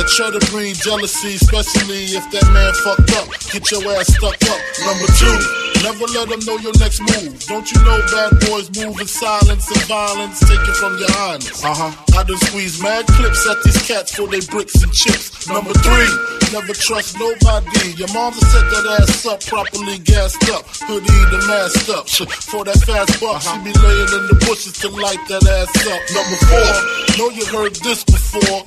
The 0.00 0.06
cheddar 0.16 0.40
breed 0.48 0.76
jealousy, 0.76 1.34
especially 1.34 2.16
if 2.16 2.24
that 2.32 2.48
man 2.56 2.72
fucked 2.80 3.12
up. 3.20 3.28
Get 3.52 3.68
your 3.70 3.84
ass 4.00 4.08
stuck 4.08 4.40
up. 4.48 4.60
Number 4.80 5.04
two, 5.12 5.36
never 5.82 6.06
let 6.12 6.28
them 6.28 6.40
know 6.44 6.56
your 6.58 6.76
next 6.78 7.00
move. 7.00 7.34
Don't 7.46 7.66
you 7.72 7.78
know 7.84 7.98
bad 8.12 8.32
boys 8.46 8.68
move 8.76 9.00
in 9.00 9.06
silence 9.06 9.70
and 9.70 9.82
violence? 9.88 10.40
Take 10.40 10.60
it 10.60 10.76
from 10.76 10.98
your 10.98 11.10
highness. 11.12 11.64
Uh 11.64 11.74
huh. 11.74 11.92
I 12.18 12.24
done 12.24 12.38
squeeze 12.38 12.82
mad 12.82 13.06
clips 13.06 13.48
at 13.48 13.62
these 13.64 13.80
cats 13.86 14.14
for 14.14 14.26
they 14.28 14.40
bricks 14.52 14.82
and 14.82 14.92
chips. 14.92 15.48
Number 15.48 15.72
three, 15.72 16.12
never 16.52 16.74
trust 16.74 17.18
nobody. 17.18 17.96
Your 17.96 18.12
mom's 18.12 18.40
set 18.52 18.66
that 18.70 19.00
ass 19.00 19.26
up, 19.26 19.40
properly 19.40 19.98
gassed 19.98 20.44
up. 20.50 20.64
Hoodie 20.84 21.24
the 21.32 21.40
masked 21.48 21.88
up. 21.88 22.08
For 22.08 22.64
that 22.64 22.78
fast 22.84 23.20
buck, 23.20 23.40
she 23.40 23.56
be 23.64 23.72
laying 23.72 24.10
in 24.12 24.22
the 24.28 24.36
bushes 24.46 24.76
to 24.84 24.88
light 24.90 25.20
that 25.28 25.44
ass 25.46 25.72
up. 25.88 26.02
Number 26.12 26.38
four, 26.44 26.70
know 27.16 27.28
you 27.32 27.44
heard 27.46 27.74
this 27.80 28.04
before. 28.04 28.62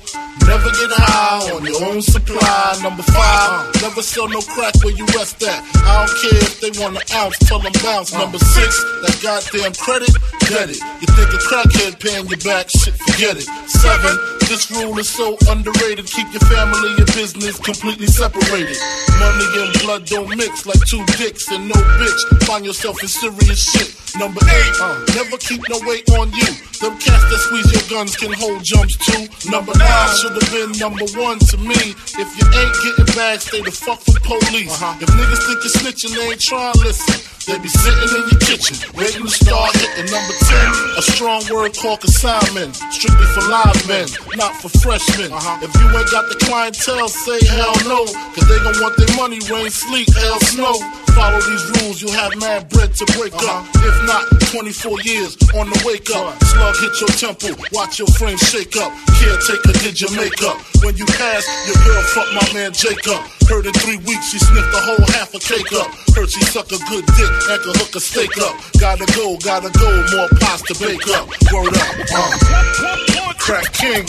Never 0.48 0.70
get 0.76 0.92
high 0.92 1.52
on 1.56 1.64
your 1.64 1.80
own 1.86 2.02
supply. 2.02 2.80
Number 2.82 3.04
five, 3.04 3.70
never 3.82 4.02
sell 4.02 4.28
no 4.28 4.42
crack 4.42 4.76
where 4.84 4.94
you 4.94 5.06
rest 5.16 5.42
at. 5.44 5.62
I 5.86 6.04
don't 6.04 6.16
care 6.20 6.40
if 6.42 6.60
they 6.60 6.72
want 6.82 6.98
an 6.98 7.03
ounce, 7.12 7.38
tell 7.40 7.60
them 7.60 7.74
bounce. 7.84 8.14
Number 8.14 8.38
six, 8.38 8.84
that 9.04 9.20
goddamn 9.22 9.74
credit, 9.74 10.14
get 10.48 10.70
it. 10.70 10.80
You 11.02 11.08
think 11.12 11.30
a 11.34 11.40
crackhead 11.44 12.00
paying 12.00 12.28
you 12.28 12.38
back, 12.38 12.70
shit, 12.70 12.96
forget 12.96 13.38
it. 13.38 13.48
Seven, 13.68 14.16
this 14.48 14.70
rule 14.72 14.98
is 15.00 15.10
so 15.10 15.38
underrated. 15.50 16.06
Keep 16.06 16.32
your 16.32 16.46
family 16.48 16.94
and 16.98 17.08
business 17.14 17.58
completely 17.58 18.08
separated. 18.08 18.78
Money 19.20 19.48
and 19.60 19.72
blood 19.82 20.06
don't 20.06 20.30
mix 20.38 20.66
like 20.66 20.80
two 20.86 21.04
dicks 21.18 21.50
and 21.50 21.68
no 21.68 21.76
bitch. 21.98 22.46
Find 22.46 22.66
yourself 22.66 23.02
in 23.02 23.08
serious 23.08 23.60
shit. 23.60 23.90
Number 24.20 24.42
eight, 24.46 24.76
uh, 24.80 25.02
never 25.16 25.38
keep 25.38 25.62
no 25.70 25.80
weight 25.90 26.06
on 26.14 26.30
you. 26.34 26.46
Them 26.78 26.94
cats 27.02 27.26
that 27.34 27.42
squeeze 27.50 27.66
your 27.74 27.82
guns 27.90 28.16
can 28.16 28.32
hold 28.34 28.62
jumps 28.62 28.94
too. 29.02 29.26
Number 29.50 29.74
nine 29.74 30.10
should 30.22 30.38
have 30.38 30.52
been 30.54 30.78
number 30.78 31.06
one 31.18 31.40
to 31.50 31.58
me. 31.58 31.98
If 32.14 32.30
you 32.38 32.46
ain't 32.54 32.76
getting 32.86 33.10
back, 33.18 33.42
stay 33.42 33.62
the 33.66 33.72
fuck 33.72 34.02
from 34.06 34.22
police. 34.22 34.70
If 35.02 35.10
niggas 35.10 35.42
think 35.50 35.60
you're 35.66 35.76
snitching, 35.82 36.14
they 36.14 36.30
ain't 36.30 36.42
trying 36.42 36.74
to 36.78 36.93
listen. 36.94 37.33
They 37.46 37.60
be 37.60 37.68
sitting 37.68 38.08
in 38.08 38.24
your 38.32 38.40
kitchen, 38.40 38.80
waiting 38.96 39.28
to 39.28 39.28
start 39.28 39.76
hitting. 39.76 40.08
Number 40.08 40.32
10, 40.48 40.96
a 40.96 41.02
strong 41.04 41.44
word 41.52 41.76
called 41.76 42.00
consignment. 42.00 42.72
Strictly 42.88 43.28
for 43.36 43.44
live 43.52 43.76
men, 43.84 44.08
not 44.40 44.56
for 44.64 44.72
freshmen. 44.80 45.28
Uh-huh. 45.28 45.60
If 45.60 45.76
you 45.76 45.88
ain't 45.92 46.08
got 46.08 46.32
the 46.32 46.40
clientele, 46.40 47.10
say 47.10 47.44
hell 47.44 47.76
no. 47.84 48.08
Cause 48.32 48.48
they 48.48 48.60
gon' 48.64 48.80
want 48.80 48.96
their 48.96 49.12
money, 49.20 49.44
rain, 49.52 49.70
sleet, 49.70 50.08
hell, 50.16 50.40
snow. 50.40 50.80
Follow 51.12 51.42
these 51.44 51.66
rules, 51.84 52.02
you'll 52.02 52.16
have 52.16 52.32
mad 52.40 52.70
bread 52.70 52.96
to 52.96 53.06
break 53.20 53.36
up. 53.36 53.68
Uh-huh. 53.68 53.92
If 53.92 53.98
not, 54.08 54.24
24 54.56 55.02
years 55.04 55.36
on 55.60 55.68
the 55.68 55.84
wake 55.84 56.16
up. 56.16 56.32
Slug 56.48 56.76
hit 56.80 56.96
your 56.96 57.12
temple, 57.20 57.60
watch 57.76 58.00
your 58.00 58.08
frame 58.16 58.40
shake 58.40 58.80
up. 58.80 58.96
Caretaker 59.20 59.76
did 59.84 60.00
your 60.00 60.16
makeup. 60.16 60.56
When 60.80 60.96
you 60.96 61.06
pass, 61.20 61.44
your 61.68 61.76
girl 61.84 62.04
fuck 62.16 62.30
my 62.32 62.48
man 62.56 62.72
Jacob. 62.72 63.20
Heard 63.52 63.68
in 63.68 63.74
three 63.84 64.00
weeks 64.08 64.32
she 64.32 64.40
sniffed 64.40 64.72
the 64.72 64.80
whole 64.80 65.06
half 65.12 65.36
a 65.36 65.40
cake 65.40 65.74
up. 65.76 65.92
Heard 66.16 66.32
she 66.32 66.40
suck 66.48 66.72
a 66.72 66.80
good 66.88 67.04
dick 67.20 67.33
and 67.50 67.62
can 67.64 67.74
hook 67.76 67.96
a 67.96 68.00
steak 68.00 68.38
up. 68.42 68.56
Gotta 68.80 69.06
go, 69.16 69.38
gotta 69.38 69.70
go, 69.78 69.90
more 70.16 70.30
pots 70.40 70.62
to 70.64 70.74
bake 70.80 71.08
up. 71.10 71.28
Word 71.52 71.76
up, 71.76 71.96
uh. 72.14 73.34
Crack 73.40 73.72
King, 73.74 74.06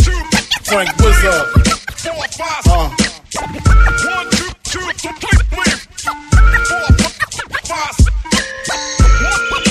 Frank 0.64 0.90
Wizard. 0.98 1.46
Uh. 2.66 2.90
One, 4.04 4.30
two, 4.30 4.50
two, 4.64 4.86
three, 4.94 5.40
four, 6.68 6.86
five. 7.64 7.96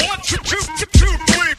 One, 0.08 0.20
two, 0.24 0.38
two, 0.38 0.64
two, 0.94 1.18
three, 1.34 1.53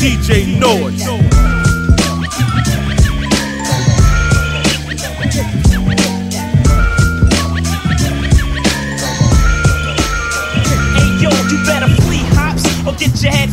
DJ 0.00 0.58
Noise. 0.58 1.02
Hey 10.94 11.10
yo, 11.20 11.28
you 11.50 11.64
better 11.66 11.88
flee 12.00 12.24
hops 12.32 12.64
or 12.86 12.94
get 12.94 13.22
your 13.22 13.30
head 13.30 13.50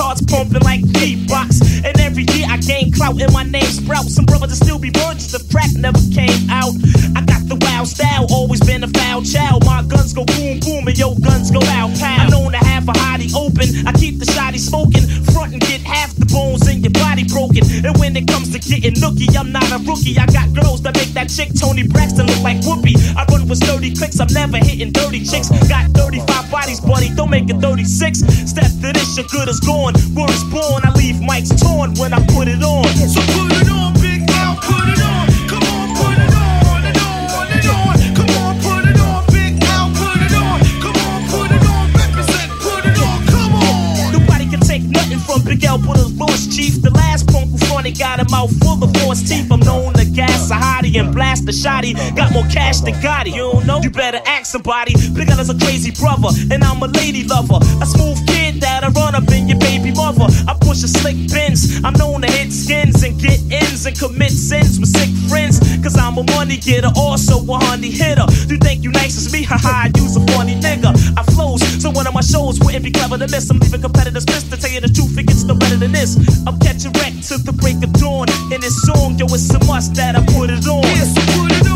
hearts 0.00 0.24
pumping 0.24 0.64
like 0.64 0.80
beatbox. 0.96 1.60
And 1.84 1.98
every 2.00 2.24
year 2.32 2.46
I 2.48 2.56
gain 2.56 2.92
clout 2.92 3.20
and 3.20 3.32
my 3.32 3.44
name 3.44 3.68
sprout. 3.68 4.06
Some 4.08 4.24
brothers 4.24 4.56
still 4.56 4.78
be 4.78 4.90
virgins, 4.90 5.32
the 5.32 5.44
crack 5.52 5.70
never 5.76 6.00
came 6.10 6.48
out. 6.48 6.72
I 7.14 7.20
got 7.28 7.44
the 7.44 7.60
wild 7.60 7.88
style, 7.88 8.26
always 8.32 8.60
been 8.64 8.82
a 8.82 8.88
foul 8.88 9.22
child. 9.22 9.64
My 9.66 9.82
guns 9.82 10.12
go 10.12 10.24
boom 10.24 10.60
boom 10.60 10.88
and 10.88 10.96
yo 10.96 11.14
guns 11.20 11.50
go 11.50 11.60
out 11.76 11.92
pow. 12.00 12.24
I'm 12.24 12.30
known 12.30 12.52
to 12.52 12.62
have 12.64 12.88
a 12.88 12.92
hottie 12.92 13.32
open. 13.36 13.68
I 13.86 13.92
keep 13.92 14.18
the 14.18 14.24
shotty 14.24 14.58
smoking, 14.58 15.04
front 15.32 15.52
and 15.52 15.60
get 15.60 15.82
half 15.82 16.14
the 16.16 16.26
bones 16.26 16.66
in 16.68 16.80
your 16.80 16.96
body 16.96 17.24
broken. 17.28 17.62
And 17.84 17.92
when 18.00 18.16
it 18.16 18.26
comes 18.26 18.50
to 18.56 18.58
getting 18.58 18.96
nookie, 18.96 19.28
I'm 19.36 19.52
not 19.52 19.68
a 19.70 19.78
rookie. 19.84 20.16
I 20.16 20.26
got 20.26 20.48
girls 20.56 20.80
that 20.82 20.96
make 20.96 21.12
that 21.12 21.28
chick 21.28 21.52
Toni 21.52 21.86
Braxton 21.86 22.26
look 22.26 22.40
like 22.40 22.64
Whoopi. 22.64 22.96
I 23.16 23.24
run 23.28 23.48
with 23.48 23.60
30 23.60 23.94
clicks, 23.94 24.18
I'm 24.18 24.32
never 24.32 24.58
hitting 24.58 24.92
dirty 24.92 25.20
chicks. 25.24 25.52
Got 25.68 25.92
35 25.92 26.50
bodies, 26.50 26.80
buddy, 26.80 27.12
don't 27.14 27.30
make 27.30 27.50
it 27.50 27.60
36. 27.60 28.18
Step 28.48 28.70
to 28.80 28.92
this, 28.92 29.16
your 29.16 29.26
good 29.28 29.48
as 29.48 29.60
gone. 29.60 29.89
Word 30.14 30.30
is 30.30 30.44
born, 30.44 30.84
I 30.84 30.92
leave 30.96 31.16
mics 31.16 31.50
torn 31.60 31.94
when 31.94 32.12
I 32.12 32.20
put 32.34 32.48
it 32.48 32.62
on. 32.62 32.84
So 33.08 33.20
put 33.34 33.52
it 33.60 33.68
on, 33.70 33.94
Big 34.00 34.22
L, 34.28 34.56
put 34.56 34.86
it 34.88 35.00
on. 35.02 35.26
Come 35.48 35.64
on, 35.74 35.88
put 35.96 36.18
it 36.18 36.34
on 36.34 36.84
and 36.84 36.98
on 36.98 37.46
and 37.50 37.66
on. 37.66 37.94
Come 38.14 38.32
on, 38.42 38.54
put 38.60 38.84
it 38.90 38.98
on, 39.00 39.24
Big 39.32 39.54
L, 39.64 39.86
put 39.94 40.18
it 40.20 40.34
on. 40.34 40.58
Come 40.82 40.98
on, 41.06 41.20
put 41.30 41.50
it 41.50 41.64
on, 41.66 41.84
represent, 41.94 42.50
put 42.60 42.82
it 42.86 42.98
on. 42.98 43.18
Come 43.32 43.54
on. 43.54 44.12
Nobody 44.12 44.46
can 44.48 44.60
take 44.60 44.84
nothing 44.84 45.18
from 45.18 45.42
Big 45.42 45.64
L, 45.64 45.78
but 45.78 45.96
his 45.96 46.12
Lewis 46.18 46.44
Chief. 46.54 46.82
The 46.82 46.90
last 46.90 47.28
punk 47.28 47.50
who 47.50 47.58
funny 47.70 47.92
got 47.92 48.20
a 48.20 48.26
mouth 48.30 48.52
full 48.62 48.82
of 48.82 48.92
false 48.98 49.22
teeth. 49.22 49.50
I'm 49.50 49.60
known 49.60 49.94
to 49.94 50.04
gas 50.04 50.50
a 50.50 50.54
hottie 50.54 50.98
and 50.98 51.14
blast 51.14 51.48
a 51.48 51.52
shotty. 51.52 51.94
Got 52.16 52.32
more 52.32 52.46
cash 52.50 52.80
than 52.80 52.94
Gotti. 52.94 53.32
You 53.32 53.52
don't 53.52 53.66
know? 53.66 53.80
You 53.82 53.90
better 53.90 54.20
ask 54.26 54.46
somebody. 54.46 54.94
Big 55.14 55.28
L 55.30 55.40
is 55.40 55.50
a 55.50 55.58
crazy 55.58 55.90
brother, 55.90 56.30
and 56.50 56.62
I'm 56.64 56.82
a 56.82 56.86
lady 56.86 57.24
lover. 57.24 57.58
A 57.82 57.86
smooth 57.86 58.18
kid 58.26 58.39
that'll 58.58 58.90
run 58.92 59.14
up 59.14 59.28
in 59.30 59.48
your 59.48 59.58
baby 59.58 59.92
mother. 59.92 60.26
I 60.48 60.56
push 60.60 60.82
a 60.82 60.88
slick 60.88 61.16
Benz. 61.30 61.84
I'm 61.84 61.94
known 61.94 62.22
to 62.22 62.30
hit 62.30 62.52
skins 62.52 63.02
and 63.02 63.18
get 63.20 63.40
ins 63.52 63.86
and 63.86 63.96
commit 63.98 64.32
sins 64.32 64.80
with 64.80 64.88
sick 64.88 65.10
friends. 65.28 65.60
Cause 65.82 65.96
I'm 65.96 66.18
a 66.18 66.24
money 66.34 66.56
getter, 66.56 66.90
also 66.96 67.38
a 67.38 67.58
honey 67.64 67.90
hitter. 67.90 68.26
You 68.48 68.58
think 68.58 68.82
you 68.82 68.90
nice 68.90 69.16
as 69.16 69.32
me? 69.32 69.42
Haha, 69.42 69.86
I 69.86 69.90
use 69.96 70.16
a 70.16 70.20
funny 70.32 70.56
nigga. 70.56 70.90
I 71.16 71.22
flows, 71.22 71.62
so 71.80 71.90
one 71.90 72.06
of 72.06 72.14
my 72.14 72.20
shows 72.20 72.58
wouldn't 72.60 72.84
be 72.84 72.90
clever 72.90 73.18
to 73.18 73.28
miss. 73.28 73.50
I'm 73.50 73.58
leaving 73.58 73.82
competitors 73.82 74.24
pissed 74.24 74.50
to 74.50 74.56
tell 74.56 74.70
you 74.70 74.80
the 74.80 74.88
truth, 74.88 75.16
it 75.18 75.26
gets 75.26 75.44
no 75.44 75.54
better 75.54 75.76
than 75.76 75.92
this. 75.92 76.16
I'm 76.46 76.58
catching 76.58 76.92
wreck 76.98 77.14
to 77.28 77.38
the 77.38 77.52
break 77.52 77.82
of 77.84 77.92
dawn. 77.94 78.28
In 78.52 78.60
this 78.60 78.76
song, 78.82 79.16
yo, 79.18 79.26
it's 79.26 79.50
a 79.54 79.58
must 79.64 79.94
that 79.94 80.16
I 80.16 80.24
put 80.34 80.50
it 80.50 80.66
on. 80.66 80.82
Put 80.82 81.52
it 81.52 81.66
on, 81.66 81.69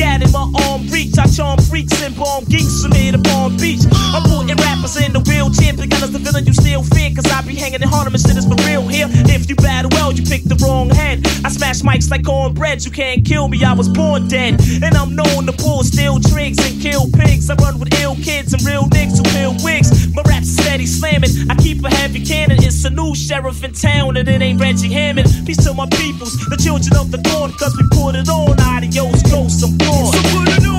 gat 0.00 0.22
in 0.24 0.32
my 0.32 0.48
arm 0.64 0.88
reach. 0.88 1.18
I 1.18 1.26
charm 1.28 1.60
freaks 1.68 1.92
and 2.02 2.16
bomb 2.16 2.44
geeks 2.44 2.82
from 2.82 2.92
here 2.92 3.12
to 3.12 3.18
Palm 3.18 3.56
Beach. 3.58 3.84
I'm 3.92 4.24
putting 4.24 4.56
rappers 4.56 4.96
in 4.96 5.12
the 5.12 5.20
wheelchair. 5.20 5.76
Because 5.76 6.10
the 6.10 6.18
villain 6.18 6.46
you 6.46 6.54
still 6.54 6.82
fear. 6.82 7.12
Cause 7.14 7.28
I 7.28 7.42
be 7.42 7.54
hanging 7.54 7.82
in 7.82 7.88
Harlem 7.88 8.14
and 8.14 8.22
shit 8.22 8.36
is 8.36 8.48
for 8.48 8.56
real 8.64 8.88
here. 8.88 9.06
If 9.28 9.50
you 9.50 9.56
battle 9.56 9.90
well, 9.92 10.12
you 10.12 10.24
pick 10.24 10.44
the 10.44 10.56
wrong 10.64 10.88
head. 10.88 11.20
I 11.44 11.50
smash 11.50 11.82
mics 11.82 12.10
like 12.10 12.24
cornbread. 12.24 12.84
You 12.84 12.90
can't 12.90 13.26
kill 13.26 13.48
me, 13.48 13.62
I 13.62 13.74
was 13.74 13.88
born 13.88 14.28
dead. 14.28 14.56
And 14.82 14.96
I'm 14.96 15.14
known 15.14 15.44
to 15.44 15.52
pull 15.52 15.84
steel 15.84 16.18
tricks 16.18 16.58
and 16.64 16.80
kill 16.80 17.04
pigs. 17.12 17.50
I 17.50 17.54
run 17.60 17.78
with 17.78 17.92
ill 18.00 18.16
kids 18.16 18.54
and 18.54 18.62
real 18.64 18.88
niggas 18.88 19.18
who 19.20 19.24
peel 19.36 19.54
wigs. 19.60 19.90
My 20.14 20.22
rap's 20.22 20.48
steady 20.48 20.86
slamming. 20.86 21.30
I 21.50 21.54
keep 21.56 21.84
a 21.84 21.90
heavy 21.90 22.24
cannon. 22.24 22.56
It's 22.62 22.84
a 22.84 22.90
new 22.90 23.14
sheriff 23.14 23.62
in 23.62 23.72
town, 23.74 24.16
and 24.16 24.26
it 24.26 24.40
ain't 24.40 24.60
Reggie 24.60 24.92
Hammond. 24.92 25.28
Peace 25.44 25.62
to 25.64 25.74
my 25.74 25.88
peoples, 25.92 26.32
the 26.48 26.56
children 26.56 26.96
of 26.96 27.10
the 27.10 27.18
dawn, 27.18 27.52
cause 27.52 27.76
we 27.76 27.84
put 27.92 28.14
it 28.14 28.28
on. 28.28 28.58
Adios, 28.60 29.22
ghosts, 29.28 29.62
I'm 29.62 29.76
gone. 29.90 30.60
So 30.60 30.69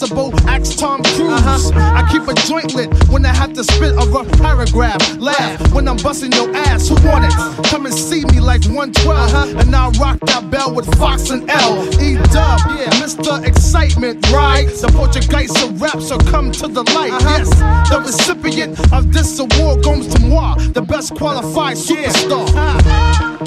impossible. 0.00 0.48
Ask 0.48 0.78
Tom 0.78 1.02
Cruise. 1.02 1.30
Uh-huh. 1.30 1.94
I 1.96 2.08
keep 2.10 2.26
a 2.28 2.34
joint 2.46 2.74
lit 2.74 2.90
when 3.08 3.24
I 3.24 3.34
have 3.34 3.52
to 3.54 3.64
spit 3.64 3.92
a 3.92 4.06
rough 4.10 4.30
paragraph. 4.38 5.16
Laugh 5.18 5.72
when 5.72 5.88
I'm 5.88 5.96
busting 5.96 6.32
your 6.32 6.54
ass. 6.54 6.88
Who 6.88 6.94
want 7.06 7.24
it? 7.24 7.66
Come 7.68 7.86
and 7.86 7.94
see 7.94 8.24
me 8.26 8.40
like 8.40 8.64
112. 8.64 9.08
Uh-huh. 9.08 9.58
And 9.58 9.74
I'll 9.74 9.90
rock 9.92 10.18
that 10.26 10.50
bell 10.50 10.74
with 10.74 10.86
Fox 10.98 11.30
and 11.30 11.48
L. 11.50 11.84
E 12.00 12.14
dub, 12.32 12.60
yeah, 12.76 12.90
Mr. 13.00 13.44
Excitement, 13.44 14.30
right? 14.30 14.68
The 14.68 14.88
Portuguese 14.88 15.50
of 15.62 15.80
rap, 15.80 16.00
so 16.00 16.18
come 16.18 16.50
to 16.52 16.68
the 16.68 16.82
light. 16.94 17.12
Uh-huh. 17.12 17.38
Yes, 17.38 17.90
the 17.90 18.00
recipient 18.00 18.92
of 18.92 19.12
this 19.12 19.38
award 19.38 19.84
goes 19.84 20.06
to 20.14 20.20
moi, 20.26 20.56
the 20.72 20.82
best 20.82 21.14
qualified 21.14 21.76
superstar. 21.76 22.46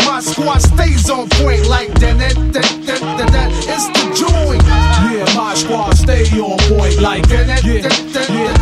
My 0.06 0.20
squad 0.20 0.60
stays 0.60 1.10
on 1.10 1.30
point 1.30 1.68
like 1.68 1.89
that, 2.00 3.33
like 7.04 7.28
yeah, 7.28 7.60
yeah. 7.63 7.82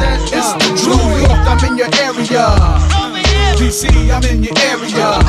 that. 0.01 0.17
It's 0.33 0.57
the 0.57 0.73
joint. 0.81 1.21
York, 1.21 1.45
I'm 1.45 1.61
in 1.69 1.77
your 1.77 1.93
area. 2.01 2.49
DC, 3.61 3.85
I'm 4.09 4.25
in 4.25 4.41
your 4.43 4.57
area. 4.65 5.21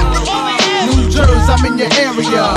New 0.89 1.05
Jersey, 1.13 1.53
I'm 1.53 1.61
in 1.67 1.77
your 1.79 1.93
area. 1.93 2.57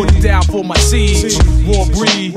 put 0.00 0.16
it 0.16 0.22
down 0.22 0.42
for 0.44 0.64
my 0.64 0.76
siege. 0.78 1.36
Raw 1.68 1.84
breed, 1.92 2.34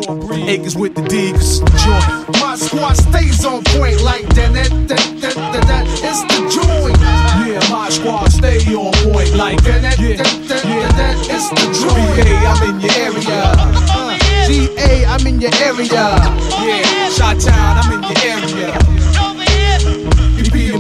acres 0.50 0.76
with 0.76 0.96
the 0.96 1.04
D, 1.04 1.32
cause 1.32 1.62
the 1.62 1.72
joint. 1.80 2.40
My 2.42 2.56
squad 2.56 2.96
stays 2.96 3.46
on 3.46 3.64
point 3.64 4.02
like 4.02 4.28
that. 4.36 4.52
that, 4.54 4.70
that, 4.90 5.00
that, 5.22 5.36
that, 5.36 5.64
that. 5.72 5.86
It's 6.04 6.22
the 6.28 6.40
joint. 6.52 7.00
Yeah, 7.48 7.64
my 7.72 7.90
squad 7.90 8.28
stay 8.32 8.60
on 8.76 8.92
point 9.08 9.36
like 9.36 9.64
that. 9.64 9.82
that. 9.82 9.96
that, 9.96 10.00
Yeah, 10.00 10.18
that, 10.18 10.48
that, 10.50 10.66
yeah. 10.66 10.92
that, 11.00 11.16
It's 11.32 11.48
the 11.56 11.68
joint. 11.80 12.16
BA, 12.20 12.36
I'm 12.52 12.64
in 12.68 12.82
your 12.82 12.92
area. 13.00 13.40
Uh, 13.96 14.20
GA, 14.48 15.06
I'm 15.06 15.28
in 15.28 15.40
your 15.40 15.56
area. 15.64 16.04
Yeah, 16.68 17.10
Shot 17.16 17.40
Town, 17.40 17.80
I'm 17.80 17.94
in 17.94 18.04
your 18.04 18.20
area. 18.28 19.13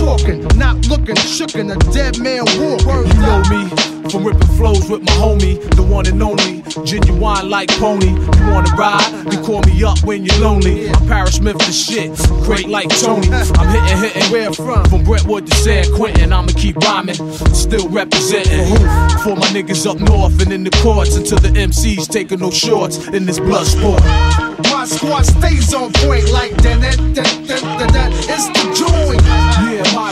Talking, 0.00 0.40
not 0.56 0.88
looking, 0.88 1.14
shookin' 1.16 1.70
a 1.70 1.92
dead 1.92 2.18
man 2.18 2.44
walk. 2.58 2.80
You 3.06 3.20
know 3.20 3.42
me 3.50 3.90
from 4.10 4.24
ripping 4.24 4.48
flows 4.56 4.88
with 4.88 5.02
my 5.02 5.12
homie, 5.12 5.60
the 5.76 5.82
one 5.82 6.06
and 6.06 6.22
only. 6.22 6.62
Genuine 6.84 7.48
like 7.50 7.68
pony. 7.78 8.08
You 8.08 8.50
wanna 8.50 8.74
ride? 8.76 9.26
You 9.30 9.38
call 9.42 9.62
me 9.62 9.84
up 9.84 10.02
when 10.02 10.24
you're 10.24 10.38
lonely. 10.38 10.88
I'm 10.88 11.06
Parrish 11.06 11.36
Smith 11.36 11.58
the 11.58 11.72
shit, 11.72 12.16
great 12.44 12.66
like 12.66 12.88
Tony. 12.88 13.28
I'm 13.28 13.68
hitting, 13.68 13.98
hitting. 13.98 14.32
Where 14.32 14.52
from? 14.52 14.84
From 14.86 15.04
Brentwood 15.04 15.46
to 15.46 15.54
San 15.56 15.84
Quentin. 15.94 16.32
I'ma 16.32 16.52
keep 16.56 16.76
rhyming, 16.76 17.14
still 17.54 17.88
representing. 17.88 18.74
For 19.22 19.36
my 19.36 19.46
niggas 19.52 19.86
up 19.86 20.00
north 20.00 20.40
and 20.40 20.52
in 20.52 20.64
the 20.64 20.70
courts 20.82 21.16
until 21.16 21.38
the 21.38 21.48
MCs 21.48 22.08
taking 22.08 22.40
no 22.40 22.50
shorts 22.50 23.06
in 23.08 23.26
this 23.26 23.38
blood 23.38 23.66
sport. 23.66 24.02
My 24.72 24.86
squad 24.86 25.26
stays 25.26 25.74
on 25.74 25.92
point 25.92 26.30
like 26.30 26.56
that. 26.62 26.80
that, 26.80 26.96
that, 27.14 27.46
that, 27.46 27.62
that, 27.78 27.92
that. 27.92 28.12
It's 28.28 28.48
the 28.48 28.64
joint. 28.74 29.59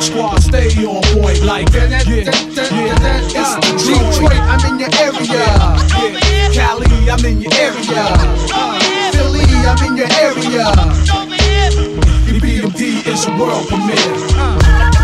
Yeah, 0.09 0.15
squad 0.15 0.43
stay 0.43 0.87
on 0.87 1.03
point 1.13 1.43
like 1.43 1.71
that. 1.73 2.07
Yeah, 2.07 2.17
yeah. 2.17 2.95
that. 2.99 3.25
It's 3.29 3.55
the 3.57 3.73
Detroit. 3.77 4.33
I'm 4.33 4.65
in 4.73 4.79
your 4.81 4.89
area. 4.97 5.27
Yeah, 5.29 6.51
Cali, 6.53 7.11
I'm 7.11 7.25
in 7.25 7.41
your 7.43 7.53
area. 7.55 8.05
Uh, 8.53 8.79
Philly, 9.13 9.45
I'm 9.67 9.85
in 9.85 9.97
your 9.97 10.09
area. 10.21 10.73
EPMD 12.29 13.07
is 13.07 13.27
a 13.27 13.31
world 13.37 13.69
premiere. 13.69 14.98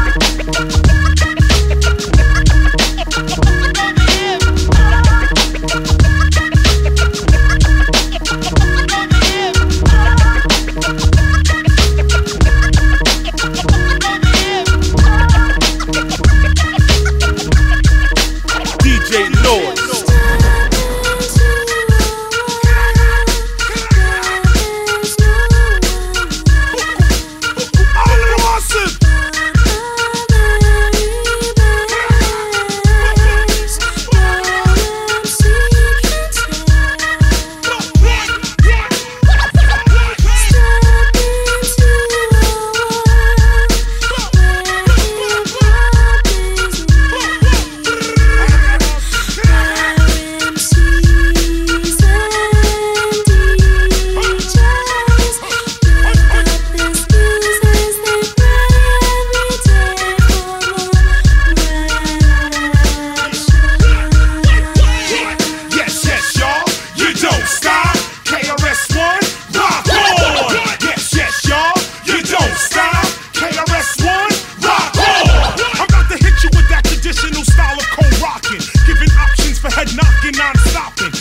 Non-stopping. 80.84 81.13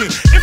And 0.00 0.33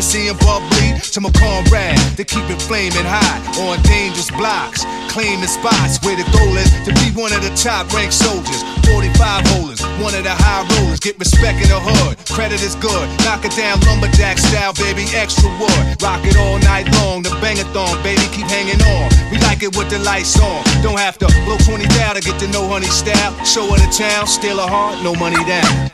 Hennessy 0.00 0.32
and 0.32 0.40
bubbly. 0.40 0.96
To 1.12 1.20
my 1.20 1.28
comrade, 1.36 2.00
they 2.16 2.24
keep 2.24 2.48
it 2.48 2.56
flaming 2.64 3.04
hot 3.04 3.36
on 3.60 3.76
dangerous 3.84 4.32
blocks, 4.32 4.80
claiming 5.12 5.44
spots 5.44 6.00
where 6.00 6.16
the 6.16 6.24
goal 6.32 6.56
is 6.56 6.72
to 6.88 6.92
be 7.04 7.12
one 7.12 7.36
of 7.36 7.44
the 7.44 7.52
top 7.52 7.84
ranked 7.92 8.16
soldiers. 8.16 8.64
45 8.88 9.44
holders, 9.52 9.84
one 10.00 10.16
of 10.16 10.24
the 10.24 10.32
high 10.32 10.64
rollers, 10.72 11.04
get 11.04 11.20
respect 11.20 11.60
in 11.60 11.68
the 11.68 11.76
hood. 11.76 12.16
Credit 12.32 12.56
is 12.64 12.80
good, 12.80 13.04
knock 13.28 13.44
it 13.44 13.52
down 13.52 13.76
lumberjack 13.84 14.40
style, 14.40 14.72
baby, 14.72 15.04
extra 15.12 15.52
wood. 15.60 15.84
Rock 16.00 16.24
it 16.24 16.40
all 16.40 16.56
night 16.64 16.88
long, 17.04 17.20
the 17.20 17.36
bangathon, 17.44 18.00
baby, 18.00 18.24
keep 18.32 18.48
hanging 18.48 18.80
on. 18.80 19.12
We 19.28 19.36
like 19.44 19.60
it 19.60 19.76
with 19.76 19.92
the 19.92 20.00
lights 20.00 20.32
on. 20.40 20.64
Don't 20.80 20.96
have 20.96 21.20
to 21.20 21.28
blow 21.44 21.60
20 21.60 21.84
down 22.00 22.16
to 22.16 22.24
get 22.24 22.40
to 22.40 22.48
know 22.48 22.64
honey 22.72 22.88
style. 22.88 23.36
Show 23.44 23.68
her 23.68 23.76
the 23.76 23.92
town, 23.92 24.24
steal 24.24 24.64
a 24.64 24.66
heart, 24.66 25.04
no 25.04 25.12
money 25.20 25.44
down. 25.44 25.89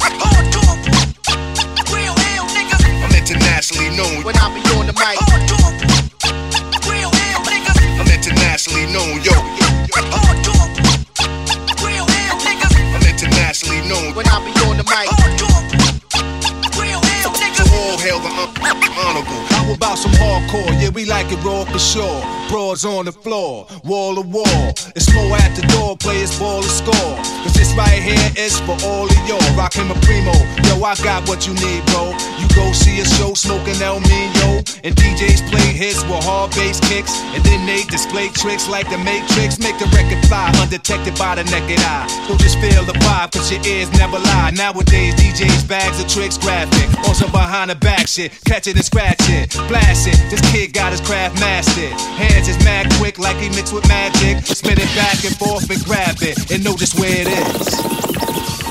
Hardcore? 20.57 20.83
Yeah, 20.83 20.91
we 20.91 21.05
like 21.05 21.31
it 21.33 21.43
raw 21.45 21.65
for 21.65 21.79
sure. 21.79 22.23
Broads 22.49 22.85
on 22.85 23.07
the 23.07 23.13
floor, 23.13 23.67
wall 23.85 24.15
to 24.15 24.21
wall. 24.21 24.69
It's 24.95 25.13
more 25.15 25.37
at 25.37 25.55
the 25.57 25.67
door, 25.75 25.97
players 25.97 26.39
ball 26.39 26.63
to 26.63 26.69
score. 26.69 27.17
Cause 27.43 27.55
this 27.55 27.75
right 27.75 28.01
here 28.03 28.31
is 28.37 28.59
for 28.61 28.77
all 28.85 29.07
of 29.07 29.29
y'all. 29.29 29.43
Rockin' 29.57 29.89
my 29.89 29.99
primo. 30.03 30.33
Yo, 30.67 30.83
I 30.83 30.95
got 31.03 31.29
what 31.29 31.47
you 31.47 31.55
need, 31.55 31.85
bro. 31.87 32.15
You 32.39 32.47
go 32.55 32.73
see 32.73 33.01
a 33.01 33.05
show 33.05 33.35
smoking 33.35 33.81
El 33.83 34.01
Mino. 34.01 34.63
And 34.85 34.95
DJs 34.95 35.51
play 35.51 35.73
hits 35.75 36.03
with 36.05 36.23
hard 36.23 36.51
bass 36.53 36.79
kicks. 36.89 37.13
And 37.35 37.43
then 37.45 37.67
they 37.67 37.83
display 37.85 38.29
tricks 38.29 38.69
like 38.69 38.89
the 38.91 38.99
Matrix. 38.99 39.59
Make 39.59 39.79
the 39.79 39.87
record 39.91 40.23
fly 40.29 40.53
undetected 40.63 41.19
by 41.19 41.35
the 41.35 41.45
naked 41.51 41.81
eye. 41.81 42.07
Don't 42.29 42.41
just 42.41 42.59
feel 42.59 42.85
the 42.85 42.95
vibe, 43.03 43.33
cause 43.33 43.51
your 43.51 43.63
ears 43.67 43.91
never 43.99 44.19
lie. 44.19 44.51
Nowadays, 44.55 45.15
DJs 45.15 45.69
bags 45.69 45.99
of 46.01 46.09
tricks 46.09 46.39
graphic. 46.39 46.87
Some 47.17 47.33
behind 47.33 47.71
the 47.71 47.75
back 47.77 48.07
shit. 48.07 48.31
Catch 48.45 48.67
it 48.67 48.77
and 48.77 48.85
scratch 48.85 49.17
it. 49.33 49.49
Blast 49.73 50.07
it. 50.07 50.21
This 50.29 50.43
kid 50.53 50.73
got 50.73 50.93
his 50.93 51.01
craft 51.01 51.41
mastered. 51.41 51.93
Hands 52.19 52.49
is 52.49 52.59
mad 52.65 52.91
quick 52.99 53.19
like 53.19 53.37
he 53.37 53.49
mixed 53.51 53.73
with 53.73 53.87
magic. 53.89 54.45
Spin 54.47 54.79
it 54.79 54.91
back 54.95 55.25
and 55.25 55.37
forth 55.37 55.71
and 55.71 55.83
grab 55.85 56.17
it. 56.21 56.51
And 56.51 56.65
know 56.65 56.77
just 56.77 56.99
where 56.99 57.11
it 57.11 57.29
is. 57.29 57.67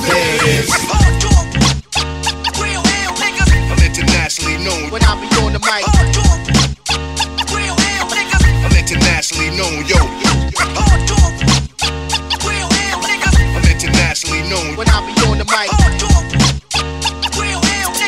There 0.06 0.36
it 0.36 0.44
is. 0.44 0.70
I'm 3.72 3.82
internationally 3.82 4.58
known 4.64 4.92
when 4.92 5.04
I 5.04 5.16
be 5.20 5.28
on 5.42 5.54
the 5.54 5.60
mic. 5.60 5.84
I'm 8.66 8.76
internationally 8.78 9.50
known, 9.58 9.86
yo. 9.86 9.98
I'm 13.56 13.66
internationally 13.66 14.44
known 14.50 14.76
when 14.76 14.88
I 14.90 15.02
be 15.06 15.14
on 15.28 15.38
the 15.38 15.46
mic. 15.46 15.70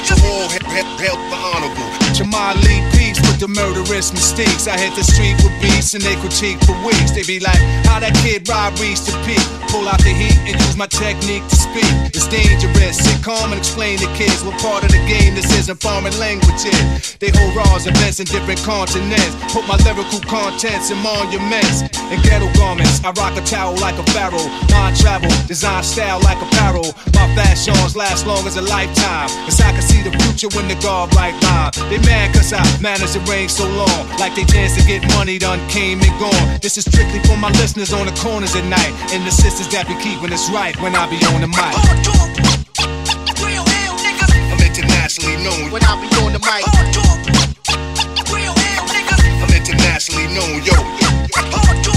To 0.07 0.13
all 0.13 0.47
hail, 0.47 0.63
hail, 0.63 0.87
hail 0.97 1.17
the 1.29 1.35
honorable. 1.35 1.89
Jamal 2.13 2.55
Lee 2.63 2.96
the 3.39 3.47
murderous 3.47 4.11
mistakes. 4.11 4.67
I 4.67 4.77
hit 4.77 4.95
the 4.95 5.03
street 5.03 5.37
with 5.45 5.53
beats 5.61 5.93
and 5.93 6.03
they 6.03 6.15
critique 6.17 6.57
for 6.65 6.73
weeks. 6.85 7.11
They 7.13 7.23
be 7.23 7.39
like, 7.39 7.59
how 7.85 7.99
that 7.99 8.13
kid 8.25 8.49
Rob 8.49 8.73
reached 8.81 9.05
the 9.05 9.13
peak. 9.25 9.41
Pull 9.69 9.85
out 9.87 9.99
the 9.99 10.15
heat 10.15 10.37
and 10.47 10.55
use 10.55 10.77
my 10.77 10.87
technique 10.87 11.43
to 11.45 11.55
speak. 11.55 11.91
It's 12.15 12.25
dangerous. 12.27 12.97
Sit 12.97 13.19
calm 13.21 13.51
and 13.51 13.59
explain 13.59 13.99
to 13.99 14.07
kids 14.15 14.41
what 14.43 14.57
part 14.63 14.83
of 14.83 14.89
the 14.89 15.01
game 15.05 15.35
this 15.35 15.51
is 15.53 15.69
and 15.69 15.79
foreign 15.79 16.15
languages. 16.17 17.17
They 17.19 17.29
hold 17.35 17.53
raws 17.53 17.85
events 17.85 18.19
in 18.19 18.25
different 18.25 18.63
continents. 18.63 19.35
Put 19.53 19.67
my 19.67 19.77
lyrical 19.85 20.23
contents 20.25 20.89
in 20.89 20.97
monuments 21.03 21.83
and 21.83 22.17
ghetto 22.23 22.47
garments. 22.57 23.03
I 23.03 23.11
rock 23.11 23.37
a 23.37 23.43
towel 23.43 23.75
like 23.77 23.99
a 23.99 24.05
pharaoh. 24.15 24.47
Mind 24.71 24.95
travel, 24.97 25.29
design 25.45 25.83
style 25.83 26.19
like 26.23 26.39
apparel. 26.41 26.95
My 27.13 27.27
fashions 27.35 27.95
last 27.95 28.25
long 28.25 28.47
as 28.47 28.55
a 28.55 28.63
lifetime. 28.63 29.29
Cause 29.45 29.59
I 29.59 29.75
can 29.75 29.83
see 29.83 30.01
the 30.01 30.15
future 30.23 30.49
when 30.55 30.67
the 30.71 30.79
guard 30.79 31.13
right 31.13 31.35
line. 31.43 31.71
They 31.91 31.99
mad 32.07 32.33
cause 32.33 32.53
I 32.53 32.63
manage 32.79 33.13
to 33.13 33.21
reign 33.27 33.49
so 33.49 33.67
long. 33.67 34.07
Like 34.17 34.33
they 34.35 34.45
dance 34.45 34.75
to 34.79 34.83
get 34.87 35.03
money 35.13 35.37
done 35.37 35.59
came 35.69 35.99
and 36.01 36.19
gone. 36.19 36.59
This 36.61 36.77
is 36.77 36.85
strictly 36.85 37.19
for 37.27 37.37
my 37.37 37.51
listeners 37.59 37.93
on 37.93 38.05
the 38.07 38.15
corners 38.23 38.55
at 38.55 38.65
night. 38.65 38.93
And 39.11 39.25
the 39.27 39.31
sisters 39.31 39.67
that 39.69 39.87
be 39.87 39.95
keeping 40.01 40.31
us 40.33 40.49
right 40.49 40.75
when 40.81 40.95
I 40.95 41.05
be 41.11 41.19
on 41.35 41.41
the 41.41 41.51
mic. 41.51 41.75
I'm 44.47 44.61
internationally 44.63 45.37
known 45.43 45.71
when 45.71 45.83
I 45.83 45.93
be 45.99 46.07
on 46.23 46.31
the 46.33 46.39
mic. 46.39 46.63
I'm 49.43 49.51
internationally 49.53 50.27
known, 50.33 50.63
yo. 50.63 50.75
I'm 51.35 51.96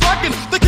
slacking. 0.00 0.32
They 0.50 0.59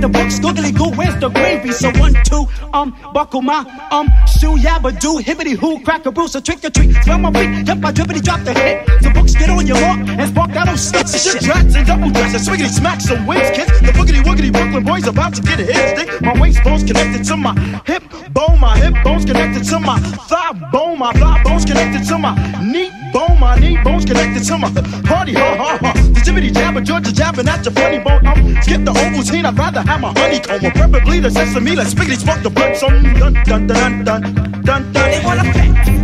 the 0.00 0.08
book's 0.08 0.38
googly 0.38 0.72
goo, 0.72 0.90
where's 0.96 1.14
the 1.20 1.28
gravy? 1.28 1.72
So 1.72 1.90
one, 1.98 2.14
two, 2.24 2.46
um, 2.72 2.96
buckle 3.12 3.42
my, 3.42 3.60
um, 3.90 4.08
shoe, 4.26 4.56
yabba 4.56 4.98
do, 4.98 5.18
hibbity 5.18 5.56
hoo, 5.56 5.82
crack 5.84 6.06
a 6.06 6.10
bruise, 6.10 6.34
a 6.34 6.40
trick 6.40 6.64
or 6.64 6.70
treat, 6.70 6.94
smell 7.04 7.18
my 7.18 7.30
beat, 7.30 7.68
I 7.68 7.74
my 7.74 7.92
dribbity, 7.92 8.22
drop 8.22 8.40
the 8.40 8.54
hit. 8.54 8.86
The 9.02 9.10
books 9.10 9.34
get 9.34 9.50
on 9.50 9.66
your 9.66 9.76
heart 9.76 10.08
and 10.08 10.30
spark 10.30 10.52
that 10.52 10.66
those 10.66 10.80
sticks 10.80 11.12
and 11.12 11.42
shit. 11.42 11.48
Rats 11.48 11.74
and 11.74 11.86
double 11.86 12.10
dress 12.10 12.34
and 12.34 12.42
swiggity 12.42 12.70
smacks 12.70 13.04
some 13.04 13.26
wings, 13.26 13.50
kids. 13.50 13.70
The 13.80 13.92
boogity 13.92 14.22
woogity 14.22 14.52
Brooklyn 14.52 14.84
boys 14.84 15.06
about 15.06 15.34
to 15.34 15.42
get 15.42 15.60
a 15.60 15.64
hit 15.64 15.98
stick. 15.98 16.20
My 16.22 16.38
waist 16.40 16.64
bone's 16.64 16.84
connected 16.84 17.24
to 17.24 17.36
my 17.36 17.54
hip 17.86 18.02
bone, 18.32 18.58
my 18.60 18.78
hip 18.78 18.94
bone's 19.04 19.24
connected 19.24 19.64
to 19.64 19.78
my 19.80 19.98
thigh 20.00 20.52
bone, 20.72 20.98
my 20.98 21.12
thigh 21.12 21.42
bone's 21.42 21.64
connected 21.64 22.06
to 22.08 22.18
my 22.18 22.34
knee 22.62 22.90
bone. 23.12 23.38
My 23.38 23.58
knee 23.58 23.78
bones 23.82 24.04
connected 24.04 24.44
to 24.44 24.58
my 24.58 24.70
party. 25.04 25.34
Ha 25.34 25.56
ha 25.56 25.78
ha. 25.80 25.92
The 25.92 26.20
jibbity 26.20 26.52
jabber, 26.52 26.80
Georgia 26.80 27.12
jabbing 27.12 27.48
at 27.48 27.64
your 27.64 27.72
funny 27.72 27.98
bone. 27.98 28.26
I'm 28.26 28.62
skip 28.62 28.84
the 28.84 28.92
whole 28.92 29.10
routine. 29.10 29.44
I'd 29.46 29.58
rather 29.58 29.82
have 29.82 30.00
my 30.00 30.12
honeycomb 30.16 30.64
or 30.64 30.70
preferably 30.70 31.20
the 31.20 31.30
sesame. 31.30 31.76
Let's 31.76 31.94
spiggity 31.94 32.18
smoke 32.18 32.42
the 32.42 32.50
blunts 32.50 32.82
on. 32.82 33.02
Dun 33.14 33.34
dun 33.44 33.66
dun 33.66 34.04
dun 34.04 34.22
dun 34.64 34.92
dun. 34.92 34.92
They 34.92 35.22
wanna. 35.24 35.99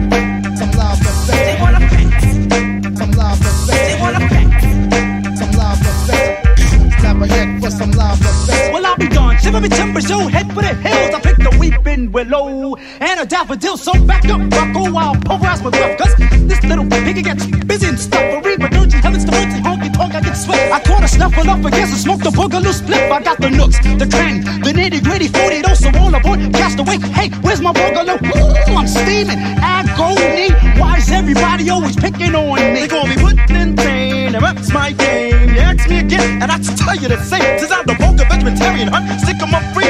willow 12.16 12.76
and 13.00 13.20
a 13.20 13.26
daffodil. 13.26 13.76
So 13.76 13.92
back 14.06 14.24
up, 14.24 14.40
buckle, 14.48 14.96
I'll 14.96 15.16
pulverize 15.16 15.62
my 15.62 15.70
glove. 15.70 15.98
Cause 15.98 16.14
this 16.48 16.62
little 16.64 16.86
piggy 16.86 17.20
gets 17.20 17.44
busy 17.66 17.88
and 17.88 18.00
stuff. 18.00 18.42
But 18.42 18.70
don't 18.72 18.90
you 18.90 19.00
heavens 19.04 19.26
to 19.26 19.32
wait 19.32 19.48
honky 19.60 19.92
tonk, 19.92 20.14
I 20.14 20.20
get 20.22 20.34
sweat. 20.34 20.72
I 20.72 20.80
caught 20.80 21.04
a 21.04 21.08
snuffle 21.08 21.50
up 21.50 21.62
against 21.62 21.92
a 21.92 21.98
smoke, 21.98 22.22
the 22.22 22.30
boogaloo 22.30 22.72
split. 22.72 23.12
I 23.12 23.20
got 23.20 23.38
the 23.38 23.50
nooks, 23.50 23.78
the 24.00 24.08
cranny, 24.08 24.40
the 24.64 24.72
nitty 24.72 25.04
gritty, 25.04 25.28
40 25.28 25.60
dose, 25.60 25.80
so 25.80 25.90
all 25.98 26.14
aboard, 26.14 26.40
cast 26.54 26.78
away. 26.78 26.98
Hey, 27.18 27.28
where's 27.44 27.60
my 27.60 27.72
boogaloo? 27.74 28.16
Ooh, 28.16 28.76
I'm 28.80 28.88
steaming, 28.88 29.40
agony. 29.60 30.48
Why 30.80 30.96
is 30.96 31.10
everybody 31.10 31.68
always 31.68 31.96
picking 31.96 32.34
on 32.34 32.56
me? 32.56 32.80
They 32.80 32.88
call 32.88 33.06
me 33.06 33.16
Woodland 33.22 33.76
pain, 33.76 34.34
and 34.34 34.42
that's 34.42 34.72
my 34.72 34.92
game. 34.92 35.50
You 35.50 35.60
ask 35.60 35.86
me 35.86 35.98
again, 35.98 36.42
and 36.42 36.50
I 36.50 36.56
tell 36.80 36.96
you 36.96 37.08
the 37.08 37.22
same. 37.22 37.58
Since 37.58 37.72
I'm 37.72 37.84
the 37.84 37.94
vulgar 38.00 38.24
vegetarian, 38.24 38.88
hunt, 38.88 39.20
stick 39.20 39.36
'em 39.42 39.54
up 39.54 39.64
free 39.74 39.85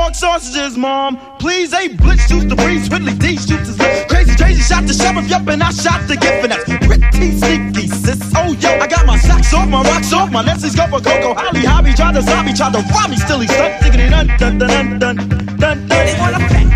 pork 0.00 0.14
sausages, 0.14 0.76
mom. 0.78 1.18
Please, 1.38 1.70
they 1.70 1.88
blitz 1.88 2.26
shoots 2.26 2.46
the 2.46 2.56
breeze, 2.56 2.90
Ridley 2.90 3.14
D 3.14 3.36
shoots 3.36 3.68
his 3.68 3.78
lips. 3.78 4.12
Crazy, 4.12 4.34
crazy, 4.36 4.62
shot 4.62 4.86
the 4.86 4.94
sheriff, 4.94 5.28
yup, 5.28 5.46
and 5.48 5.62
I 5.62 5.70
shot 5.70 6.00
the 6.08 6.16
gift, 6.16 6.42
and 6.44 6.52
that's 6.52 6.64
pretty 6.86 7.30
sneaky, 7.38 7.86
sis. 7.88 8.20
Oh, 8.34 8.52
yo, 8.62 8.70
I 8.84 8.86
got 8.86 9.04
my 9.06 9.18
socks 9.18 9.52
off, 9.52 9.68
my 9.68 9.82
rocks 9.82 10.12
off, 10.12 10.30
my 10.30 10.42
Leslie's 10.42 10.74
go 10.74 10.86
for 10.86 11.00
Coco. 11.00 11.34
Holly, 11.34 11.64
hobby, 11.64 11.92
try 11.92 12.12
to 12.12 12.22
zombie, 12.22 12.54
try 12.54 12.70
to 12.72 12.80
rob 12.94 13.10
me, 13.10 13.16
still 13.16 13.40
he 13.40 13.46
stuck, 13.46 13.82
diggity 13.82 14.08
dun 14.08 14.26
dun 14.38 14.58
dun 14.58 14.98
dun 14.98 14.98
dun 14.98 15.58
dun. 15.58 15.88
dun. 15.88 16.69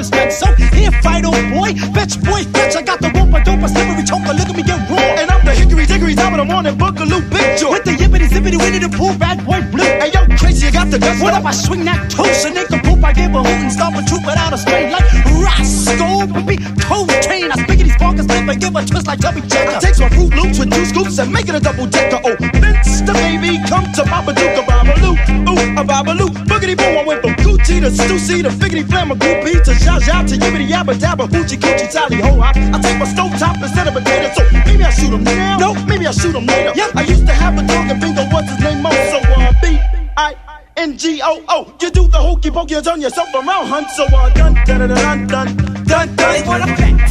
I'm 0.00 0.08
fence. 0.08 0.38
So 0.38 0.46
here, 0.72 0.90
fight, 1.02 1.24
old 1.24 1.36
boy, 1.52 1.76
bitch, 1.92 2.16
boy, 2.24 2.42
bitch, 2.56 2.76
I 2.76 2.82
got 2.82 3.00
the 3.00 3.12
rope, 3.12 3.34
I 3.34 3.44
don't 3.44 3.60
slippery 3.68 4.04
choker, 4.04 4.32
look 4.32 4.48
at 4.48 4.56
me 4.56 4.62
get 4.62 4.80
raw. 4.88 5.20
And 5.20 5.30
I'm 5.30 5.44
the 5.44 5.52
hickory 5.52 5.84
dickory 5.84 6.14
top 6.14 6.32
of 6.32 6.38
the 6.38 6.44
morning 6.44 6.76
boogaloo 6.76 7.20
big 7.28 7.58
joy. 7.58 7.72
With 7.72 7.84
the 7.84 7.92
yippity 7.92 8.28
zippity 8.32 8.56
winnie 8.56 8.80
to 8.80 8.88
pull 8.88 9.12
bad 9.18 9.44
boy 9.44 9.60
blue. 9.68 9.84
Hey 9.84 10.10
yo, 10.12 10.24
crazy, 10.38 10.66
you 10.66 10.72
got 10.72 10.90
the 10.90 10.98
guts. 10.98 11.20
What 11.20 11.36
if 11.36 11.44
I 11.44 11.52
swing 11.52 11.84
that 11.84 12.10
toast 12.10 12.46
and 12.46 12.54
make 12.54 12.70
a 12.72 12.78
poop? 12.80 13.04
I 13.04 13.12
give 13.12 13.34
a 13.34 13.42
hoot 13.44 13.60
and 13.60 13.72
stomp 13.72 13.96
a 13.96 14.02
troop 14.08 14.24
without 14.24 14.52
a 14.52 14.58
strain 14.58 14.90
like 14.90 15.04
Roscoe. 15.36 16.24
Be 16.48 16.56
toe 16.80 17.04
train, 17.20 17.52
I 17.52 17.60
speak 17.60 17.84
these 17.84 17.96
bonkers, 18.00 18.24
flip 18.24 18.48
and 18.48 18.60
give 18.60 18.74
a 18.74 18.80
twist 18.80 19.06
like 19.06 19.20
Chubby 19.20 19.44
Checker. 19.52 19.76
I 19.76 19.80
take 19.84 19.96
some 20.00 20.08
Fruit 20.16 20.32
Loops 20.32 20.58
with 20.58 20.72
two 20.72 20.84
scoops 20.88 21.18
and 21.20 21.28
make 21.28 21.48
it 21.48 21.54
a 21.54 21.60
double 21.60 21.86
decker. 21.86 22.20
Oh, 22.24 22.36
Vince 22.56 23.04
the 23.04 23.12
baby, 23.12 23.60
come 23.68 23.84
to 23.92 24.02
Babadook, 24.08 24.56
a 24.56 24.62
Babaloo. 24.64 25.12
Ooh, 25.44 25.80
a 25.80 25.84
Babaloo. 25.84 26.32
Boogity 26.48 26.76
boom, 26.76 26.96
I 26.96 27.04
went 27.04 27.20
from 27.20 27.29
Gucci 27.60 27.80
to 27.80 27.90
Stussy 27.90 28.42
to 28.42 28.48
Figgity 28.50 28.84
Flamma 28.84 29.14
Goopy 29.16 29.62
to 29.64 29.74
Zha 29.74 29.98
Zha 30.00 30.22
to 30.22 30.34
Yibbity 30.36 30.68
Yabba 30.68 30.94
Dabba 30.94 31.28
Hoochie 31.28 31.58
Coochie 31.58 31.90
Tally 31.92 32.16
Ho 32.22 32.40
Hop. 32.40 32.56
I 32.56 32.80
take 32.80 32.98
my 32.98 33.04
stove 33.04 33.38
top 33.38 33.56
instead 33.62 33.86
of 33.86 33.96
a 33.96 34.00
potato, 34.00 34.32
so 34.34 34.42
maybe 34.64 34.82
I 34.84 34.90
shoot 34.90 35.12
'em 35.12 35.24
now. 35.24 35.58
No, 35.58 35.74
maybe 35.84 36.06
I 36.06 36.12
shoot 36.12 36.34
'em 36.34 36.46
later. 36.46 36.72
Yep. 36.74 36.90
I 36.96 37.02
used 37.02 37.26
to 37.26 37.32
have 37.32 37.58
a 37.58 37.62
dog 37.66 37.90
and 37.90 38.00
bingo, 38.00 38.24
what's 38.32 38.48
his 38.50 38.60
name? 38.60 38.82
Mo, 38.82 38.90
so 38.90 39.18
uh, 39.18 39.52
B 39.62 39.78
I. 40.16 40.34
N-G-O-O, 40.76 41.74
you 41.82 41.90
do 41.90 42.08
the 42.08 42.16
hokey 42.18 42.50
pokey, 42.50 42.74
you 42.74 42.80
turn 42.82 43.00
yourself 43.02 43.28
around, 43.34 43.66
hun. 43.66 43.84
So 43.96 44.04
uh, 44.06 44.30
dun 44.30 44.54
dun 44.64 44.88
dun 44.88 45.26
dun 45.26 45.26
dun 45.26 45.56
dun 45.84 46.16
dun. 46.16 46.16
They 46.16 46.42
wanna 46.46 46.66
flex, 46.76 47.10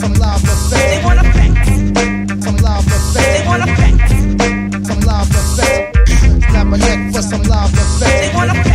Some 0.00 0.14
live 0.14 0.44
effects. 0.44 0.70
they 0.70 1.00
wanna 1.04 1.24
flex, 1.34 2.44
Some 2.44 2.56
live 2.58 2.86
effects. 2.86 3.14
they 3.14 3.42
wanna 3.46 3.66
flex, 3.74 3.98
Some 4.86 5.00
live 5.00 5.30
effects. 5.30 6.46
Snap 6.50 6.66
a 6.72 6.76
neck 6.78 7.12
for 7.12 7.22
some 7.22 7.42
live 7.42 7.72
they 7.72 8.06
effects. 8.06 8.34
wanna 8.36 8.54
flex, 8.62 8.73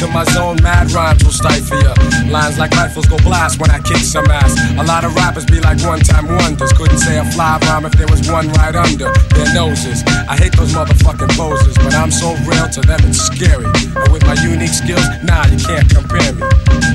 into 0.00 0.12
my 0.14 0.24
zone, 0.24 0.56
mad 0.62 0.90
rhymes 0.92 1.22
will 1.24 1.32
stifle 1.32 1.78
ya. 1.82 1.99
Lines 2.30 2.58
like 2.58 2.70
rifles 2.78 3.06
go 3.06 3.18
blast 3.18 3.58
when 3.58 3.70
I 3.70 3.80
kick 3.80 3.98
some 3.98 4.30
ass. 4.30 4.54
A 4.78 4.84
lot 4.84 5.04
of 5.04 5.14
rappers 5.16 5.44
be 5.44 5.58
like 5.58 5.82
one 5.82 5.98
time 5.98 6.28
wonders. 6.28 6.72
Couldn't 6.72 6.98
say 6.98 7.18
a 7.18 7.24
fly 7.24 7.58
rhyme 7.66 7.84
if 7.84 7.92
there 7.98 8.06
was 8.06 8.22
one 8.30 8.48
right 8.54 8.74
under 8.74 9.10
their 9.34 9.52
noses. 9.52 10.04
I 10.30 10.36
hate 10.38 10.54
those 10.54 10.72
motherfucking 10.72 11.34
poses, 11.36 11.74
but 11.74 11.92
I'm 11.92 12.12
so 12.12 12.36
real 12.46 12.68
to 12.70 12.80
them 12.82 13.00
it's 13.02 13.18
scary. 13.18 13.66
And 13.66 14.12
with 14.12 14.22
my 14.22 14.38
unique 14.46 14.70
skills, 14.70 15.02
nah, 15.26 15.46
you 15.50 15.58
can't 15.58 15.90
compare 15.90 16.32
me. 16.32 16.46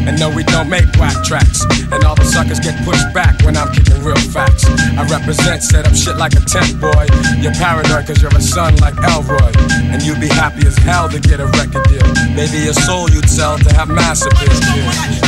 And 0.08 0.18
no, 0.20 0.32
we 0.32 0.44
don't 0.44 0.70
make 0.70 0.88
whack 0.96 1.20
tracks. 1.26 1.68
And 1.92 2.04
all 2.06 2.16
the 2.16 2.24
suckers 2.24 2.62
get 2.62 2.80
pushed 2.86 3.12
back 3.14 3.36
when 3.44 3.58
I'm 3.58 3.74
kicking 3.74 4.00
real 4.04 4.16
facts. 4.32 4.64
I 4.96 5.04
represent, 5.12 5.64
set 5.64 5.86
up 5.86 5.96
shit 5.96 6.16
like 6.16 6.34
a 6.34 6.44
tent 6.48 6.80
boy. 6.80 7.12
You're 7.44 7.58
paranoid 7.60 8.08
cause 8.08 8.22
you're 8.22 8.32
a 8.32 8.42
son 8.42 8.78
like 8.78 8.96
Elroy. 9.04 9.52
And 9.92 10.02
you'd 10.02 10.22
be 10.22 10.32
happy 10.32 10.66
as 10.66 10.78
hell 10.78 11.10
to 11.10 11.20
get 11.20 11.42
a 11.42 11.48
record 11.60 11.84
deal. 11.92 12.08
Maybe 12.36 12.64
your 12.64 12.78
soul 12.88 13.10
you'd 13.10 13.28
sell 13.28 13.58
to 13.58 13.74
have 13.76 13.90
mass 13.90 14.24
appeal. 14.24 15.25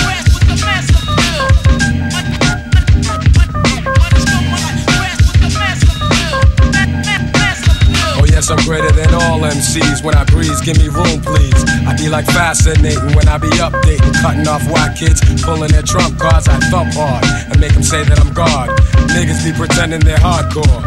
Oh 8.20 8.26
yes, 8.26 8.50
I'm 8.50 8.58
greater 8.66 8.92
than 8.92 9.14
all 9.14 9.42
MCs. 9.42 10.04
When 10.04 10.16
I 10.16 10.24
breeze, 10.26 10.60
give 10.62 10.78
me 10.78 10.88
room, 10.90 11.22
please. 11.22 11.64
I 11.86 11.96
be 11.96 12.10
like 12.10 12.26
fascinating 12.26 13.16
when 13.16 13.28
I 13.28 13.38
be 13.38 13.50
updating, 13.62 14.14
cutting 14.22 14.48
off 14.48 14.68
white 14.70 14.96
kids, 14.98 15.22
pulling 15.44 15.72
their 15.72 15.84
trump 15.84 16.18
cards. 16.20 16.48
I 16.48 16.58
thump 16.70 16.94
hard 16.94 17.24
and 17.52 17.60
make 17.60 17.74
them 17.74 17.84
say 17.84 18.04
that 18.04 18.20
I'm 18.20 18.34
God. 18.34 18.70
Niggas 19.14 19.44
be 19.46 19.54
pretending 19.58 20.02
they're 20.02 20.18
hardcore, 20.18 20.82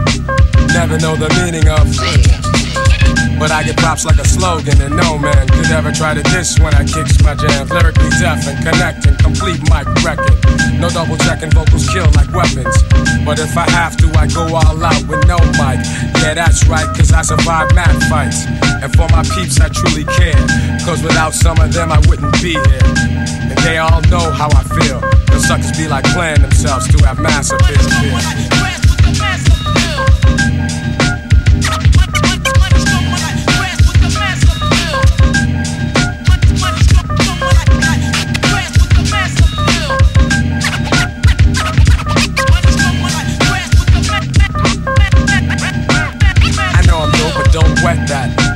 never 0.75 0.99
know 0.99 1.17
the 1.17 1.29
meaning 1.43 1.69
of. 1.69 2.49
But 3.41 3.51
I 3.51 3.64
get 3.64 3.78
props 3.78 4.05
like 4.05 4.18
a 4.20 4.28
slogan, 4.28 4.76
and 4.82 4.95
no 4.95 5.16
man 5.16 5.49
could 5.49 5.72
ever 5.72 5.91
try 5.91 6.12
to 6.12 6.22
diss 6.28 6.61
when 6.61 6.74
I 6.74 6.84
kicks 6.84 7.16
my 7.24 7.34
jams. 7.34 7.72
Lyrically 7.72 8.12
deaf 8.20 8.45
and 8.47 8.61
connecting, 8.61 9.16
complete 9.16 9.64
mic 9.72 9.88
record. 10.05 10.36
No 10.76 10.93
double 10.93 11.16
checking, 11.24 11.49
vocals 11.49 11.88
kill 11.88 12.05
like 12.20 12.28
weapons. 12.36 12.76
But 13.24 13.41
if 13.41 13.57
I 13.57 13.64
have 13.72 13.97
to, 13.97 14.12
I 14.20 14.28
go 14.28 14.45
all 14.45 14.84
out 14.84 15.03
with 15.09 15.24
no 15.26 15.41
mic. 15.57 15.80
Yeah, 16.20 16.36
that's 16.36 16.68
right, 16.68 16.84
cause 16.93 17.12
I 17.12 17.22
survive 17.22 17.74
mad 17.74 17.97
fights. 18.12 18.45
And 18.84 18.93
for 18.93 19.09
my 19.09 19.24
peeps, 19.32 19.57
I 19.59 19.72
truly 19.72 20.05
care. 20.05 20.36
Cause 20.84 21.03
without 21.03 21.32
some 21.32 21.57
of 21.64 21.72
them, 21.72 21.91
I 21.91 21.99
wouldn't 22.12 22.36
be 22.45 22.61
here. 22.61 22.84
And 23.49 23.57
they 23.64 23.78
all 23.78 24.03
know 24.12 24.30
how 24.36 24.53
I 24.53 24.68
feel. 24.68 25.01
The 25.32 25.41
suckers 25.41 25.72
be 25.80 25.88
like 25.88 26.05
playing 26.12 26.43
themselves 26.43 26.93
to 26.93 27.07
have 27.07 27.18
massive 27.18 27.57
appeal. 27.64 28.89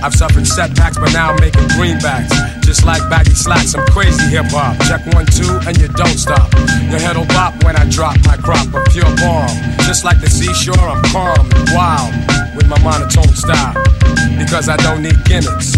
I've 0.05 0.13
suffered 0.15 0.47
setbacks, 0.47 0.99
but 0.99 1.15
now 1.15 1.33
I'm 1.33 1.41
making 1.41 1.65
greenbacks. 1.81 2.29
Just 2.61 2.85
like 2.85 3.01
baggy 3.09 3.33
slacks, 3.33 3.75
I'm 3.75 3.87
crazy 3.87 4.29
hip 4.29 4.45
hop. 4.51 4.77
Check 4.85 5.01
one, 5.15 5.25
two, 5.25 5.49
and 5.65 5.79
you 5.81 5.89
don't 5.89 6.19
stop. 6.21 6.53
Your 6.93 7.01
head'll 7.01 7.25
bop 7.33 7.65
when 7.65 7.75
I 7.75 7.89
drop 7.89 8.21
my 8.27 8.37
crop 8.37 8.69
of 8.75 8.85
pure 8.93 9.09
bomb. 9.17 9.49
Just 9.89 10.05
like 10.05 10.21
the 10.21 10.29
seashore, 10.29 10.77
I'm 10.77 11.01
calm 11.09 11.49
and 11.57 11.69
wild 11.73 12.13
with 12.55 12.69
my 12.69 12.77
monotone 12.85 13.33
style. 13.33 13.73
Because 14.37 14.69
I 14.69 14.77
don't 14.85 15.01
need 15.01 15.17
gimmicks. 15.25 15.73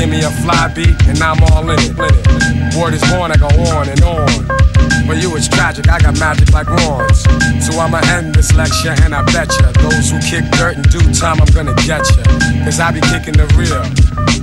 Give 0.00 0.08
me 0.08 0.24
a 0.24 0.32
fly 0.40 0.72
beat, 0.72 0.96
and 1.04 1.20
I'm 1.20 1.44
all 1.52 1.68
in 1.68 1.76
it. 1.84 2.72
Word 2.80 2.94
is 2.94 3.04
born, 3.12 3.28
I 3.30 3.36
go 3.36 3.52
on 3.76 3.90
and 3.90 4.02
on. 4.08 4.67
For 5.08 5.14
you 5.14 5.34
it's 5.36 5.48
tragic, 5.48 5.88
I 5.88 5.98
got 5.98 6.18
magic 6.20 6.52
like 6.52 6.68
Ron's. 6.68 7.22
So 7.64 7.80
I'ma 7.80 7.96
end 8.12 8.34
this 8.34 8.52
lecture 8.52 8.94
and 9.02 9.14
I 9.14 9.24
bet 9.32 9.48
ya 9.58 9.72
Those 9.80 10.10
who 10.10 10.20
kick 10.20 10.44
dirt 10.52 10.76
in 10.76 10.82
due 10.82 11.00
time, 11.14 11.40
I'm 11.40 11.48
gonna 11.54 11.74
get 11.86 12.04
ya. 12.12 12.24
Cause 12.64 12.78
I 12.78 12.92
be 12.92 13.00
kicking 13.00 13.32
the 13.32 13.48
real 13.56 13.80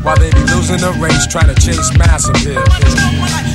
While 0.01 0.17
they 0.17 0.31
be 0.31 0.41
losing 0.55 0.81
the 0.81 0.91
race 0.99 1.27
trying 1.27 1.53
to 1.53 1.61
chase 1.61 1.95
mass 1.99 2.27
appeal 2.27 3.54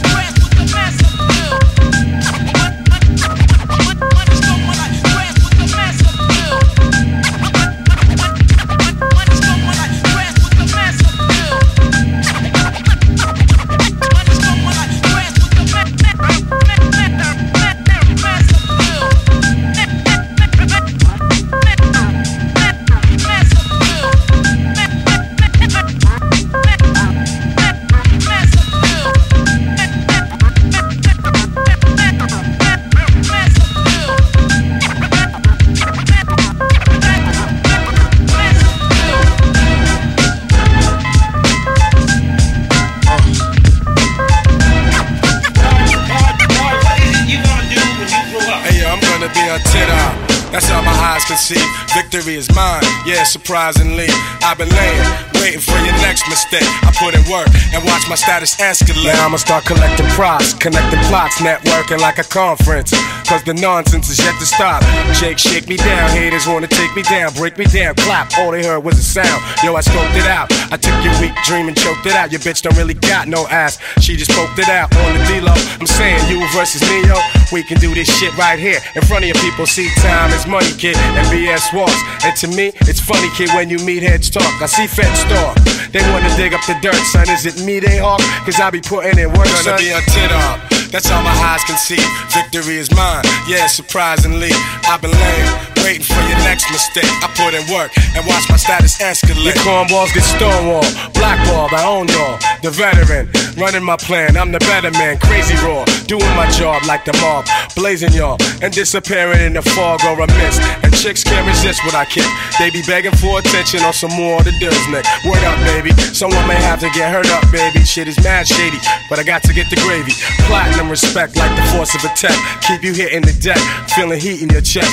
surprisingly. 53.40 54.06
I've 54.42 54.58
been 54.58 54.68
laying 54.68 55.30
waiting 55.40 55.60
for 55.60 55.76
your 55.80 55.96
next 56.04 56.28
mistake. 56.28 56.68
I 56.84 56.92
put 56.92 57.14
in 57.16 57.24
work 57.32 57.48
and 57.72 57.82
watch 57.84 58.04
my 58.08 58.14
status 58.14 58.56
escalate. 58.56 59.04
Now 59.04 59.26
I'ma 59.26 59.38
start 59.38 59.64
collecting 59.64 60.06
props, 60.08 60.52
connecting 60.54 61.00
plots, 61.08 61.36
networking 61.40 61.98
like 61.98 62.18
a 62.18 62.24
conference. 62.24 62.92
Cause 63.30 63.44
the 63.44 63.54
nonsense 63.54 64.10
is 64.10 64.18
yet 64.18 64.34
to 64.40 64.44
stop. 64.44 64.82
Jake, 65.14 65.38
shake 65.38 65.68
me 65.68 65.76
down. 65.76 66.10
Haters 66.10 66.48
wanna 66.48 66.66
take 66.66 66.90
me 66.96 67.02
down, 67.02 67.32
break 67.34 67.56
me 67.58 67.64
down, 67.64 67.94
clap. 67.94 68.26
All 68.36 68.50
they 68.50 68.66
heard 68.66 68.82
was 68.82 68.98
a 68.98 69.04
sound. 69.06 69.38
Yo, 69.62 69.70
I 69.76 69.82
scoped 69.82 70.18
it 70.18 70.26
out. 70.26 70.50
I 70.72 70.76
took 70.76 70.98
your 71.06 71.14
weak 71.22 71.30
dream 71.46 71.68
and 71.68 71.76
choked 71.78 72.04
it 72.06 72.12
out. 72.12 72.32
Your 72.32 72.40
bitch 72.40 72.60
don't 72.60 72.76
really 72.76 72.94
got 72.94 73.28
no 73.28 73.46
ass. 73.46 73.78
She 74.02 74.16
just 74.16 74.32
poked 74.32 74.58
it 74.58 74.68
out 74.68 74.90
on 74.96 75.14
the 75.16 75.22
D-Lo. 75.30 75.54
I'm 75.78 75.86
saying 75.86 76.26
you 76.26 76.42
versus 76.50 76.82
me, 76.90 77.06
yo. 77.06 77.14
We 77.52 77.62
can 77.62 77.78
do 77.78 77.94
this 77.94 78.10
shit 78.18 78.36
right 78.36 78.58
here. 78.58 78.80
In 78.96 79.02
front 79.02 79.22
of 79.22 79.28
your 79.30 79.38
people, 79.38 79.64
see 79.64 79.88
time 80.02 80.32
is 80.34 80.44
money, 80.48 80.74
kid, 80.74 80.96
and 80.98 81.26
BS 81.30 81.70
walks. 81.72 82.02
And 82.26 82.34
to 82.42 82.48
me, 82.48 82.72
it's 82.90 82.98
funny, 82.98 83.30
kid, 83.38 83.50
when 83.54 83.70
you 83.70 83.78
meet 83.86 84.02
heads 84.02 84.28
talk. 84.28 84.60
I 84.60 84.66
see 84.66 84.88
feds 84.88 85.22
talk. 85.30 85.54
They 85.94 86.02
wanna 86.10 86.34
dig 86.34 86.52
up 86.52 86.66
the 86.66 86.74
dirt, 86.82 86.98
son. 87.14 87.30
Is 87.30 87.46
it 87.46 87.64
me 87.64 87.78
they 87.78 87.98
hawk? 87.98 88.18
Cause 88.42 88.58
I 88.58 88.70
be 88.70 88.80
putting 88.80 89.20
in 89.22 89.28
work, 89.28 89.46
Gonna 89.46 89.78
son. 89.78 89.78
be 89.78 89.90
a 89.90 90.00
tit 90.10 90.32
up. 90.32 90.79
That's 90.90 91.08
all 91.10 91.22
my 91.22 91.30
eyes 91.30 91.62
can 91.64 91.76
see. 91.76 92.00
Victory 92.34 92.76
is 92.76 92.90
mine. 92.94 93.22
Yeah, 93.46 93.66
surprisingly, 93.68 94.50
I've 94.84 95.00
been 95.00 95.12
lame, 95.12 95.79
waiting 95.82 96.06
for 96.06 96.20
your 96.28 96.38
next 96.44 96.70
mistake. 96.70 97.08
I 97.22 97.28
put 97.36 97.54
in 97.54 97.64
work 97.72 97.90
and 98.16 98.26
watch 98.26 98.48
my 98.48 98.56
status 98.56 98.98
escalate. 98.98 99.44
Your 99.44 99.58
cornballs 99.64 100.12
get 100.14 100.24
stonewalled, 100.24 100.90
blackballed, 101.14 101.72
I 101.72 101.84
own 101.86 102.08
y'all. 102.08 102.38
The 102.62 102.70
veteran, 102.70 103.30
running 103.56 103.84
my 103.84 103.96
plan, 103.96 104.36
I'm 104.36 104.52
the 104.52 104.60
better 104.60 104.90
man. 104.92 105.18
Crazy 105.18 105.54
raw, 105.64 105.84
doing 106.06 106.32
my 106.36 106.48
job 106.50 106.82
like 106.86 107.04
the 107.04 107.12
mob, 107.20 107.46
blazing 107.74 108.12
y'all 108.12 108.38
and 108.62 108.72
disappearing 108.72 109.40
in 109.40 109.52
the 109.54 109.62
fog 109.62 110.00
or 110.04 110.20
a 110.20 110.26
mist. 110.26 110.60
And 110.82 110.92
chicks 110.94 111.24
can't 111.24 111.46
resist 111.46 111.84
what 111.84 111.94
I 111.94 112.04
kick. 112.04 112.26
They 112.58 112.70
be 112.70 112.82
begging 112.86 113.14
for 113.16 113.38
attention 113.38 113.80
on 113.80 113.92
some 113.92 114.12
more 114.12 114.38
of 114.38 114.44
the 114.44 114.52
Nick. 114.52 115.04
Word 115.24 115.44
up, 115.44 115.58
baby. 115.64 115.92
Someone 116.12 116.46
may 116.46 116.60
have 116.60 116.80
to 116.80 116.90
get 116.90 117.10
hurt 117.10 117.28
up, 117.30 117.44
baby. 117.50 117.84
Shit 117.84 118.08
is 118.08 118.22
mad 118.22 118.46
shady, 118.46 118.78
but 119.08 119.18
I 119.18 119.22
got 119.22 119.42
to 119.44 119.54
get 119.54 119.70
the 119.70 119.76
gravy. 119.76 120.12
Platinum 120.46 120.90
respect 120.90 121.36
like 121.36 121.54
the 121.56 121.62
force 121.72 121.94
of 121.94 122.04
a 122.04 122.12
attack. 122.12 122.36
Keep 122.62 122.82
you 122.82 122.92
hitting 122.92 123.22
the 123.22 123.32
deck, 123.40 123.58
feeling 123.90 124.20
heat 124.20 124.42
in 124.42 124.50
your 124.50 124.60
chest. 124.60 124.90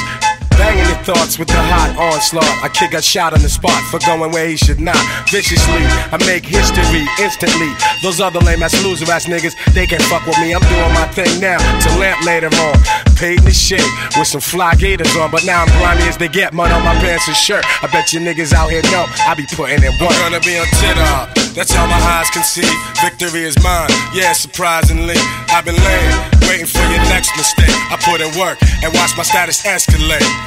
Banging 0.58 0.86
your 0.90 0.98
thoughts 1.06 1.38
with 1.38 1.48
the 1.48 1.62
hot 1.70 1.94
onslaught. 1.98 2.50
I 2.66 2.70
kick 2.70 2.94
a 2.94 3.02
shot 3.02 3.34
on 3.34 3.42
the 3.42 3.50
spot 3.50 3.78
for 3.90 4.00
going 4.00 4.32
where 4.32 4.48
he 4.48 4.58
should 4.58 4.80
not. 4.80 4.98
Viciously, 5.30 5.86
I 6.10 6.18
make 6.26 6.46
history 6.46 7.06
instantly. 7.22 7.70
Those 8.02 8.20
other 8.20 8.40
lame 8.40 8.64
ass 8.64 8.74
loser 8.84 9.06
ass 9.12 9.26
niggas, 9.26 9.54
they 9.74 9.86
can't 9.86 10.02
fuck 10.10 10.26
with 10.26 10.38
me. 10.40 10.54
I'm 10.54 10.62
doing 10.66 10.94
my 10.94 11.08
thing 11.14 11.40
now 11.40 11.58
to 11.58 11.90
lamp 12.00 12.26
later 12.26 12.50
on. 12.50 12.76
Paid 13.18 13.40
the 13.46 13.52
shit 13.52 13.86
with 14.18 14.28
some 14.28 14.42
fly 14.42 14.76
gators 14.76 15.16
on, 15.18 15.32
but 15.32 15.46
now 15.46 15.64
I'm 15.64 15.72
grimy 15.78 16.10
as 16.10 16.18
they 16.18 16.28
get. 16.28 16.54
Mud 16.54 16.72
on 16.72 16.84
my 16.84 16.94
pants 17.02 17.28
and 17.28 17.38
shirt. 17.38 17.66
I 17.82 17.88
bet 17.88 18.14
you 18.14 18.20
niggas 18.20 18.54
out 18.54 18.70
here 18.70 18.82
know 18.94 19.06
I 19.26 19.34
be 19.36 19.46
putting 19.54 19.82
in 19.82 19.94
work. 20.02 20.14
I'm 20.18 20.34
gonna 20.34 20.42
be 20.42 20.58
on 20.58 20.66
tit 20.82 20.98
up. 21.14 21.34
That's 21.58 21.76
all 21.76 21.88
my 21.88 21.98
eyes 21.98 22.30
can 22.30 22.44
see. 22.44 22.70
Victory 23.02 23.42
is 23.42 23.58
mine. 23.64 23.90
Yeah, 24.14 24.34
surprisingly, 24.34 25.18
I've 25.50 25.66
been 25.66 25.78
laying, 25.78 26.14
waiting 26.46 26.68
for 26.68 26.86
your 26.86 27.02
next 27.10 27.36
mistake. 27.36 27.74
I 27.90 27.98
put 27.98 28.22
in 28.22 28.30
work 28.38 28.62
and 28.84 28.94
watch 28.94 29.18
my 29.18 29.24
status 29.24 29.64
escalate. 29.66 30.47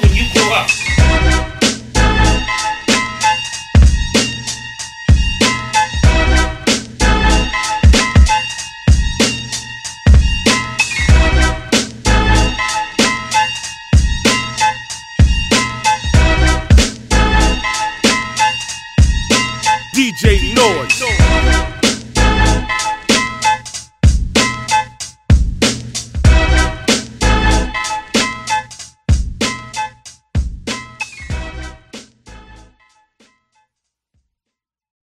DJ 20.21 20.53
Noise. 20.53 20.80